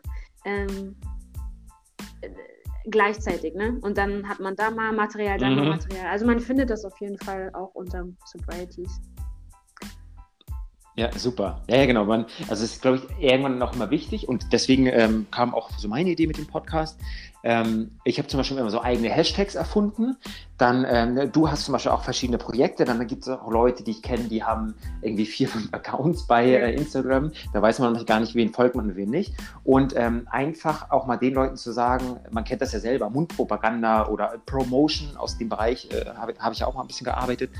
Ähm, 0.44 0.96
gleichzeitig, 2.84 3.54
ne? 3.54 3.78
Und 3.80 3.98
dann 3.98 4.28
hat 4.28 4.40
man 4.40 4.56
da 4.56 4.70
mal 4.70 4.92
Material, 4.92 5.38
da 5.38 5.48
mhm. 5.48 5.56
mal 5.56 5.68
Material. 5.70 6.06
Also 6.06 6.26
man 6.26 6.40
findet 6.40 6.70
das 6.70 6.84
auf 6.84 6.98
jeden 7.00 7.18
Fall 7.18 7.50
auch 7.54 7.74
unter 7.74 8.06
Sobrieties. 8.24 9.00
Ja, 10.96 11.10
super. 11.18 11.60
Ja, 11.68 11.78
ja, 11.78 11.86
genau. 11.86 12.04
Man, 12.04 12.26
also 12.48 12.64
es 12.64 12.74
ist, 12.74 12.82
glaube 12.82 12.98
ich, 12.98 13.22
irgendwann 13.22 13.58
noch 13.58 13.74
immer 13.74 13.90
wichtig 13.90 14.28
und 14.28 14.52
deswegen 14.52 14.86
ähm, 14.86 15.26
kam 15.30 15.52
auch 15.52 15.70
so 15.76 15.88
meine 15.88 16.10
Idee 16.10 16.28
mit 16.28 16.38
dem 16.38 16.46
Podcast. 16.46 17.00
Ähm, 17.44 17.90
ich 18.04 18.18
habe 18.18 18.26
zum 18.26 18.38
Beispiel 18.38 18.56
immer 18.56 18.70
so 18.70 18.80
eigene 18.80 19.10
Hashtags 19.10 19.54
erfunden. 19.54 20.16
Dann, 20.56 20.86
ähm, 20.88 21.30
du 21.30 21.50
hast 21.50 21.66
zum 21.66 21.72
Beispiel 21.72 21.92
auch 21.92 22.02
verschiedene 22.02 22.38
Projekte. 22.38 22.86
Dann 22.86 23.06
gibt 23.06 23.22
es 23.22 23.28
auch 23.28 23.50
Leute, 23.50 23.84
die 23.84 23.90
ich 23.90 24.02
kenne, 24.02 24.24
die 24.24 24.42
haben 24.42 24.74
irgendwie 25.02 25.26
vier, 25.26 25.48
fünf 25.50 25.68
Accounts 25.72 26.26
bei 26.26 26.46
äh, 26.46 26.74
Instagram. 26.74 27.32
Da 27.52 27.60
weiß 27.60 27.80
man 27.80 27.92
noch 27.92 28.06
gar 28.06 28.20
nicht, 28.20 28.34
wen 28.34 28.52
folgt 28.52 28.76
man 28.76 28.86
und 28.86 28.96
wen 28.96 29.10
nicht. 29.10 29.34
Und 29.62 29.94
ähm, 29.94 30.26
einfach 30.30 30.90
auch 30.90 31.06
mal 31.06 31.18
den 31.18 31.34
Leuten 31.34 31.56
zu 31.56 31.70
sagen, 31.70 32.16
man 32.30 32.44
kennt 32.44 32.62
das 32.62 32.72
ja 32.72 32.80
selber, 32.80 33.10
Mundpropaganda 33.10 34.08
oder 34.08 34.38
Promotion 34.46 35.16
aus 35.18 35.36
dem 35.36 35.50
Bereich, 35.50 35.88
äh, 35.92 36.06
habe 36.16 36.34
hab 36.38 36.54
ich 36.54 36.64
auch 36.64 36.74
mal 36.74 36.80
ein 36.80 36.86
bisschen 36.86 37.04
gearbeitet 37.04 37.50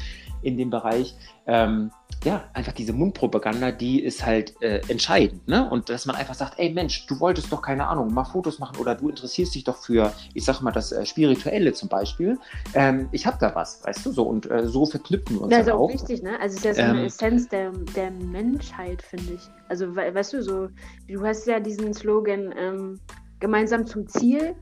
in 0.45 0.57
dem 0.57 0.71
Bereich. 0.71 1.15
Ähm, 1.47 1.91
ja, 2.25 2.45
einfach 2.55 2.73
diese 2.73 2.93
Mundpropaganda, 2.93 3.71
die 3.71 4.03
ist 4.03 4.25
halt 4.25 4.55
äh, 4.63 4.81
entscheidend. 4.89 5.47
Ne? 5.47 5.69
Und 5.69 5.91
dass 5.91 6.07
man 6.07 6.17
einfach 6.17 6.35
sagt, 6.35 6.59
ey 6.59 6.73
Mensch, 6.73 7.07
du 7.07 7.21
wolltest 7.21 7.53
doch 7.53 7.61
keine 7.61 7.87
Ahnung, 7.87 8.13
mal 8.15 8.25
Fotos 8.25 8.59
machen 8.59 8.79
oder 8.79 8.95
du 8.95 9.11
interessierst 9.11 9.55
dich 9.55 9.65
doch 9.65 9.77
für, 9.77 10.13
ich 10.33 10.45
sag 10.45 10.63
mal, 10.63 10.71
das 10.71 10.93
äh, 10.93 11.05
Spirituelle 11.05 11.73
zum 11.75 11.89
Beispiel. 11.89 12.39
Ähm, 12.73 13.09
ich 13.13 13.27
habe 13.27 13.37
da 13.41 13.55
was, 13.55 13.85
weißt 13.85 14.07
du, 14.07 14.13
so 14.13 14.23
und 14.23 14.51
äh, 14.51 14.67
so 14.67 14.87
verknüpfen 14.87 15.37
wir 15.37 15.43
uns. 15.43 15.51
Das 15.51 15.67
ist 15.67 15.73
auch, 15.73 15.81
auch 15.81 15.93
wichtig, 15.93 16.23
ne? 16.23 16.39
Also 16.41 16.57
es 16.57 16.65
ist 16.65 16.65
ja 16.65 16.75
so 16.75 16.83
eine 16.83 17.01
ähm, 17.01 17.07
Essenz 17.07 17.49
der, 17.49 17.73
der 17.95 18.11
Menschheit, 18.11 19.03
finde 19.03 19.35
ich. 19.35 19.43
Also 19.69 19.95
we 19.95 20.15
weißt 20.15 20.33
du, 20.33 20.43
so, 20.43 20.69
du 21.09 21.27
hast 21.27 21.47
ja 21.47 21.61
diesen 21.61 21.93
Slogan 21.93 22.55
ähm, 22.57 23.01
gemeinsam 23.41 23.87
zum 23.87 24.09
Ziel. 24.09 24.55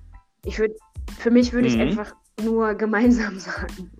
Ich 0.44 0.58
würde, 0.58 0.74
für 1.18 1.30
mich 1.30 1.52
würde 1.52 1.68
ich 1.68 1.76
mhm. 1.76 1.82
einfach 1.82 2.14
nur 2.42 2.74
gemeinsam 2.74 3.38
sagen. 3.38 3.90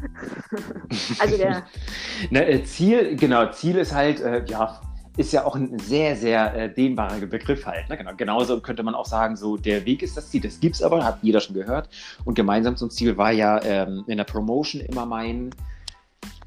also 1.18 1.36
der. 1.36 1.64
Äh, 2.30 2.62
Ziel, 2.64 3.16
genau, 3.16 3.50
Ziel 3.50 3.76
ist 3.76 3.94
halt, 3.94 4.20
äh, 4.20 4.44
ja, 4.46 4.80
ist 5.16 5.32
ja 5.32 5.44
auch 5.44 5.56
ein 5.56 5.78
sehr, 5.78 6.16
sehr 6.16 6.54
äh, 6.54 6.72
dehnbarer 6.72 7.18
Begriff 7.26 7.66
halt. 7.66 7.88
Ne? 7.88 7.96
Genau, 7.96 8.12
genauso 8.16 8.60
könnte 8.60 8.82
man 8.82 8.94
auch 8.94 9.06
sagen, 9.06 9.36
so 9.36 9.56
der 9.56 9.84
Weg 9.84 10.02
ist 10.02 10.16
das 10.16 10.30
Ziel, 10.30 10.40
das 10.40 10.60
gibt 10.60 10.76
es 10.76 10.82
aber, 10.82 11.04
hat 11.04 11.18
jeder 11.22 11.40
schon 11.40 11.54
gehört. 11.54 11.88
Und 12.24 12.34
gemeinsam 12.34 12.76
zum 12.76 12.90
Ziel 12.90 13.16
war 13.16 13.32
ja 13.32 13.62
ähm, 13.62 14.04
in 14.06 14.16
der 14.16 14.24
Promotion 14.24 14.80
immer 14.80 15.06
mein, 15.06 15.50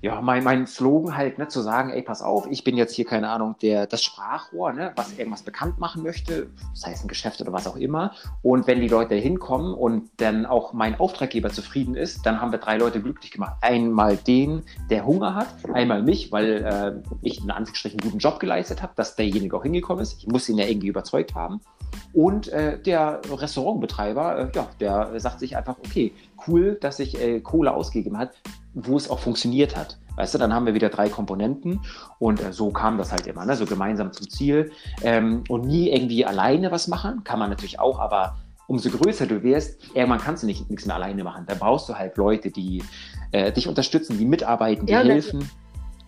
ja, 0.03 0.19
mein, 0.19 0.43
mein 0.43 0.67
Slogan 0.67 1.15
halt, 1.15 1.38
ne, 1.38 1.48
zu 1.48 1.62
sagen, 1.62 1.89
ey, 1.89 2.01
pass 2.01 2.22
auf, 2.22 2.45
ich 2.51 2.65
bin 2.65 2.75
jetzt 2.75 2.93
hier, 2.93 3.05
keine 3.05 3.29
Ahnung, 3.29 3.55
der, 3.62 3.88
das 3.88 4.03
Sprachrohr, 4.03 4.74
ne, 4.74 4.91
was 4.98 5.17
irgendwas 5.17 5.43
bekannt 5.43 5.79
machen 5.79 6.03
möchte, 6.03 6.50
sei 6.74 6.91
es 6.91 7.01
ein 7.01 7.07
Geschäft 7.07 7.39
oder 7.39 7.53
was 7.53 7.67
auch 7.67 7.77
immer. 7.77 8.12
Und 8.41 8.67
wenn 8.67 8.81
die 8.81 8.89
Leute 8.89 9.15
hinkommen 9.15 9.73
und 9.73 10.10
dann 10.17 10.45
auch 10.45 10.73
mein 10.73 10.99
Auftraggeber 10.99 11.51
zufrieden 11.51 11.95
ist, 11.95 12.25
dann 12.25 12.41
haben 12.41 12.51
wir 12.51 12.60
drei 12.60 12.78
Leute 12.78 13.01
glücklich 13.01 13.32
gemacht. 13.32 13.56
Einmal 13.62 14.17
den, 14.17 14.63
der 14.89 15.06
Hunger 15.06 15.36
hat, 15.36 15.47
einmal 15.71 16.04
mich, 16.04 16.34
weil 16.34 16.65
äh, 16.65 17.17
ich 17.21 17.41
in 17.41 17.49
Anführungsstrichen 17.49 18.01
einen 18.01 18.10
guten 18.10 18.19
Job 18.19 18.41
geleistet 18.41 18.82
habe, 18.82 18.91
dass 18.97 19.15
derjenige 19.15 19.56
auch 19.56 19.63
hingekommen 19.63 20.04
ist. 20.04 20.17
Ich 20.17 20.28
muss 20.28 20.49
ihn 20.49 20.58
ja 20.58 20.65
irgendwie 20.65 20.88
überzeugt 20.88 21.34
haben. 21.34 21.62
Und 22.12 22.49
äh, 22.49 22.78
der 22.78 23.21
Restaurantbetreiber, 23.32 24.38
äh, 24.38 24.51
ja, 24.54 24.67
der 24.82 25.17
sagt 25.21 25.39
sich 25.39 25.56
einfach, 25.56 25.78
okay, 25.80 26.12
cool, 26.45 26.78
dass 26.82 26.97
sich 26.97 27.21
äh, 27.21 27.39
Kohle 27.39 27.73
ausgegeben 27.73 28.17
hat, 28.17 28.34
wo 28.73 28.97
es 28.97 29.09
auch 29.09 29.19
funktioniert 29.19 29.75
hat. 29.75 29.97
Weißt 30.15 30.33
du, 30.33 30.38
dann 30.38 30.53
haben 30.53 30.65
wir 30.65 30.73
wieder 30.73 30.89
drei 30.89 31.09
Komponenten 31.09 31.79
und 32.19 32.41
äh, 32.41 32.53
so 32.53 32.69
kam 32.69 32.97
das 32.97 33.12
halt 33.12 33.25
immer, 33.25 33.45
ne? 33.45 33.55
so 33.55 33.65
gemeinsam 33.65 34.13
zum 34.13 34.29
Ziel 34.29 34.71
ähm, 35.01 35.43
und 35.49 35.65
nie 35.65 35.89
irgendwie 35.89 36.25
alleine 36.25 36.71
was 36.71 36.88
machen, 36.88 37.23
kann 37.23 37.39
man 37.39 37.49
natürlich 37.49 37.79
auch, 37.79 37.99
aber 37.99 38.38
umso 38.67 38.89
größer 38.89 39.25
du 39.25 39.43
wirst, 39.43 39.79
irgendwann 39.95 40.19
kannst 40.19 40.43
du 40.43 40.47
nicht 40.47 40.69
nichts 40.69 40.86
mehr 40.86 40.95
alleine 40.95 41.23
machen. 41.23 41.45
Da 41.47 41.55
brauchst 41.55 41.89
du 41.89 41.95
halt 41.95 42.17
Leute, 42.17 42.51
die 42.51 42.83
äh, 43.31 43.51
dich 43.51 43.67
unterstützen, 43.67 44.17
die 44.17 44.25
mitarbeiten, 44.25 44.86
die 44.86 44.93
ja, 44.93 45.01
helfen. 45.01 45.49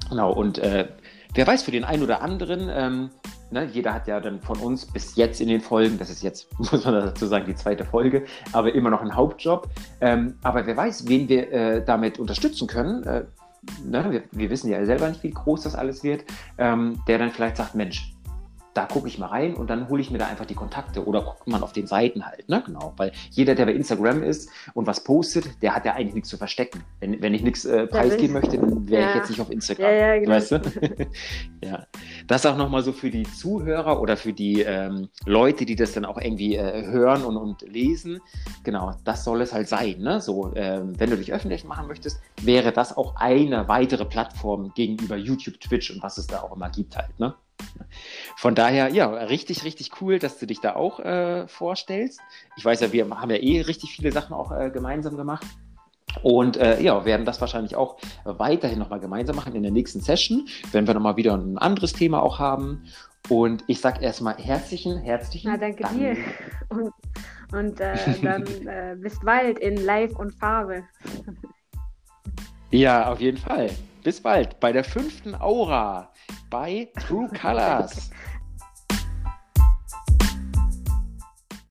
Genau, 0.09 0.31
und 0.31 0.59
äh, 0.59 0.87
wer 1.35 1.45
weiß, 1.45 1.63
für 1.63 1.71
den 1.71 1.83
einen 1.83 2.01
oder 2.01 2.21
anderen, 2.21 2.69
ähm, 2.73 3.09
ne, 3.51 3.69
jeder 3.71 3.93
hat 3.93 4.07
ja 4.07 4.19
dann 4.19 4.41
von 4.41 4.57
uns 4.59 4.85
bis 4.85 5.15
jetzt 5.15 5.41
in 5.41 5.47
den 5.47 5.61
Folgen, 5.61 5.99
das 5.99 6.09
ist 6.09 6.23
jetzt, 6.23 6.47
muss 6.59 6.83
man 6.85 6.93
dazu 6.93 7.27
sagen, 7.27 7.45
die 7.45 7.55
zweite 7.55 7.85
Folge, 7.85 8.25
aber 8.53 8.73
immer 8.73 8.89
noch 8.89 9.01
ein 9.01 9.15
Hauptjob. 9.15 9.69
Ähm, 10.01 10.35
aber 10.41 10.65
wer 10.65 10.75
weiß, 10.75 11.07
wen 11.07 11.29
wir 11.29 11.51
äh, 11.51 11.85
damit 11.85 12.19
unterstützen 12.19 12.67
können. 12.67 13.03
Äh, 13.03 13.25
ne, 13.83 14.05
wir, 14.09 14.23
wir, 14.31 14.49
wissen 14.49 14.69
ja 14.69 14.83
selber 14.85 15.09
nicht, 15.09 15.23
wie 15.23 15.31
groß 15.31 15.63
das 15.63 15.75
alles 15.75 16.03
wird, 16.03 16.23
ähm, 16.57 17.01
der 17.07 17.19
dann 17.19 17.31
vielleicht 17.31 17.57
sagt, 17.57 17.75
Mensch, 17.75 18.14
da 18.75 18.85
gucke 18.85 19.07
ich 19.07 19.17
mal 19.17 19.27
rein 19.27 19.55
und 19.55 19.69
dann 19.69 19.87
hole 19.87 20.01
ich 20.01 20.11
mir 20.11 20.17
da 20.17 20.27
einfach 20.27 20.45
die 20.45 20.53
Kontakte 20.53 21.05
oder 21.05 21.21
guckt 21.21 21.47
man 21.47 21.63
auf 21.63 21.71
den 21.71 21.87
Seiten 21.87 22.25
halt, 22.25 22.49
ne? 22.49 22.61
Genau, 22.65 22.93
weil 22.97 23.13
jeder, 23.31 23.55
der 23.55 23.65
bei 23.65 23.71
Instagram 23.71 24.21
ist 24.21 24.49
und 24.73 24.85
was 24.85 25.01
postet, 25.01 25.61
der 25.61 25.73
hat 25.73 25.85
ja 25.85 25.93
eigentlich 25.93 26.13
nichts 26.13 26.29
zu 26.29 26.37
verstecken. 26.37 26.83
Wenn, 26.99 27.21
wenn 27.21 27.33
ich 27.33 27.41
nichts 27.41 27.63
äh, 27.63 27.87
preisgeben 27.87 28.33
möchte, 28.33 28.57
dann 28.57 28.89
wäre 28.89 29.03
ja. 29.03 29.09
ich 29.09 29.15
jetzt 29.15 29.29
nicht 29.29 29.39
auf 29.39 29.49
Instagram. 29.49 29.85
Ja, 29.85 29.91
ja, 29.91 30.19
genau. 30.19 30.31
Weißt 30.31 30.51
du? 30.51 30.61
ja. 31.63 31.87
Das 32.27 32.45
auch 32.45 32.57
nochmal 32.57 32.83
so 32.83 32.91
für 32.91 33.09
die 33.09 33.23
Zuhörer 33.23 34.01
oder 34.01 34.17
für 34.17 34.33
die 34.33 34.61
ähm, 34.61 35.07
Leute, 35.25 35.65
die 35.65 35.77
das 35.77 35.93
dann 35.93 36.03
auch 36.03 36.19
irgendwie 36.19 36.57
äh, 36.57 36.85
hören 36.85 37.23
und, 37.23 37.37
und 37.37 37.61
lesen. 37.61 38.19
Genau, 38.65 38.93
das 39.05 39.23
soll 39.23 39.39
es 39.41 39.53
halt 39.53 39.69
sein. 39.69 39.99
Ne? 39.99 40.19
So, 40.19 40.51
ähm, 40.53 40.99
wenn 40.99 41.09
du 41.09 41.15
dich 41.15 41.31
öffentlich 41.31 41.63
machen 41.63 41.87
möchtest, 41.87 42.19
wäre 42.41 42.73
das 42.73 42.97
auch 42.97 43.15
eine 43.15 43.69
weitere 43.69 44.03
Plattform 44.03 44.73
gegenüber 44.75 45.15
YouTube, 45.15 45.61
Twitch 45.61 45.91
und 45.91 46.03
was 46.03 46.17
es 46.17 46.27
da 46.27 46.41
auch 46.41 46.53
immer 46.53 46.69
gibt 46.69 46.97
halt. 46.97 47.17
Ne? 47.19 47.35
Von 48.37 48.55
daher, 48.55 48.89
ja, 48.89 49.07
richtig, 49.09 49.63
richtig 49.63 50.01
cool, 50.01 50.19
dass 50.19 50.37
du 50.39 50.45
dich 50.45 50.59
da 50.59 50.75
auch 50.75 50.99
äh, 50.99 51.47
vorstellst. 51.47 52.19
Ich 52.57 52.65
weiß 52.65 52.81
ja, 52.81 52.91
wir 52.91 53.09
haben 53.09 53.29
ja 53.29 53.37
eh 53.37 53.61
richtig 53.61 53.91
viele 53.91 54.11
Sachen 54.11 54.33
auch 54.33 54.51
äh, 54.51 54.69
gemeinsam 54.69 55.17
gemacht. 55.17 55.45
Und 56.21 56.57
äh, 56.57 56.81
ja, 56.81 57.05
werden 57.05 57.25
das 57.25 57.41
wahrscheinlich 57.41 57.75
auch 57.75 57.97
weiterhin 58.23 58.79
nochmal 58.79 58.99
gemeinsam 58.99 59.35
machen 59.35 59.55
in 59.55 59.63
der 59.63 59.71
nächsten 59.71 59.99
Session, 60.01 60.47
wenn 60.71 60.87
wir 60.87 60.93
nochmal 60.93 61.17
wieder 61.17 61.33
ein 61.33 61.57
anderes 61.57 61.93
Thema 61.93 62.21
auch 62.21 62.39
haben. 62.39 62.83
Und 63.29 63.63
ich 63.67 63.81
sage 63.81 64.03
erstmal 64.03 64.37
herzlichen, 64.37 64.97
herzlichen 64.99 65.51
Na, 65.51 65.57
danke 65.57 65.83
Dank. 65.83 65.97
dir. 65.97 66.15
Und, 66.69 66.93
und 67.51 67.79
äh, 67.79 67.97
dann 68.21 68.45
äh, 68.67 68.95
bis 68.97 69.19
bald 69.19 69.59
in 69.59 69.83
Live 69.83 70.15
und 70.15 70.31
Farbe. 70.35 70.83
Ja, 72.71 73.11
auf 73.11 73.19
jeden 73.19 73.37
Fall. 73.37 73.69
Bis 74.03 74.21
bald 74.21 74.59
bei 74.59 74.71
der 74.71 74.83
fünften 74.83 75.33
Aura 75.33 76.11
bei 76.55 76.87
True 77.05 77.27
Colors. 77.29 78.09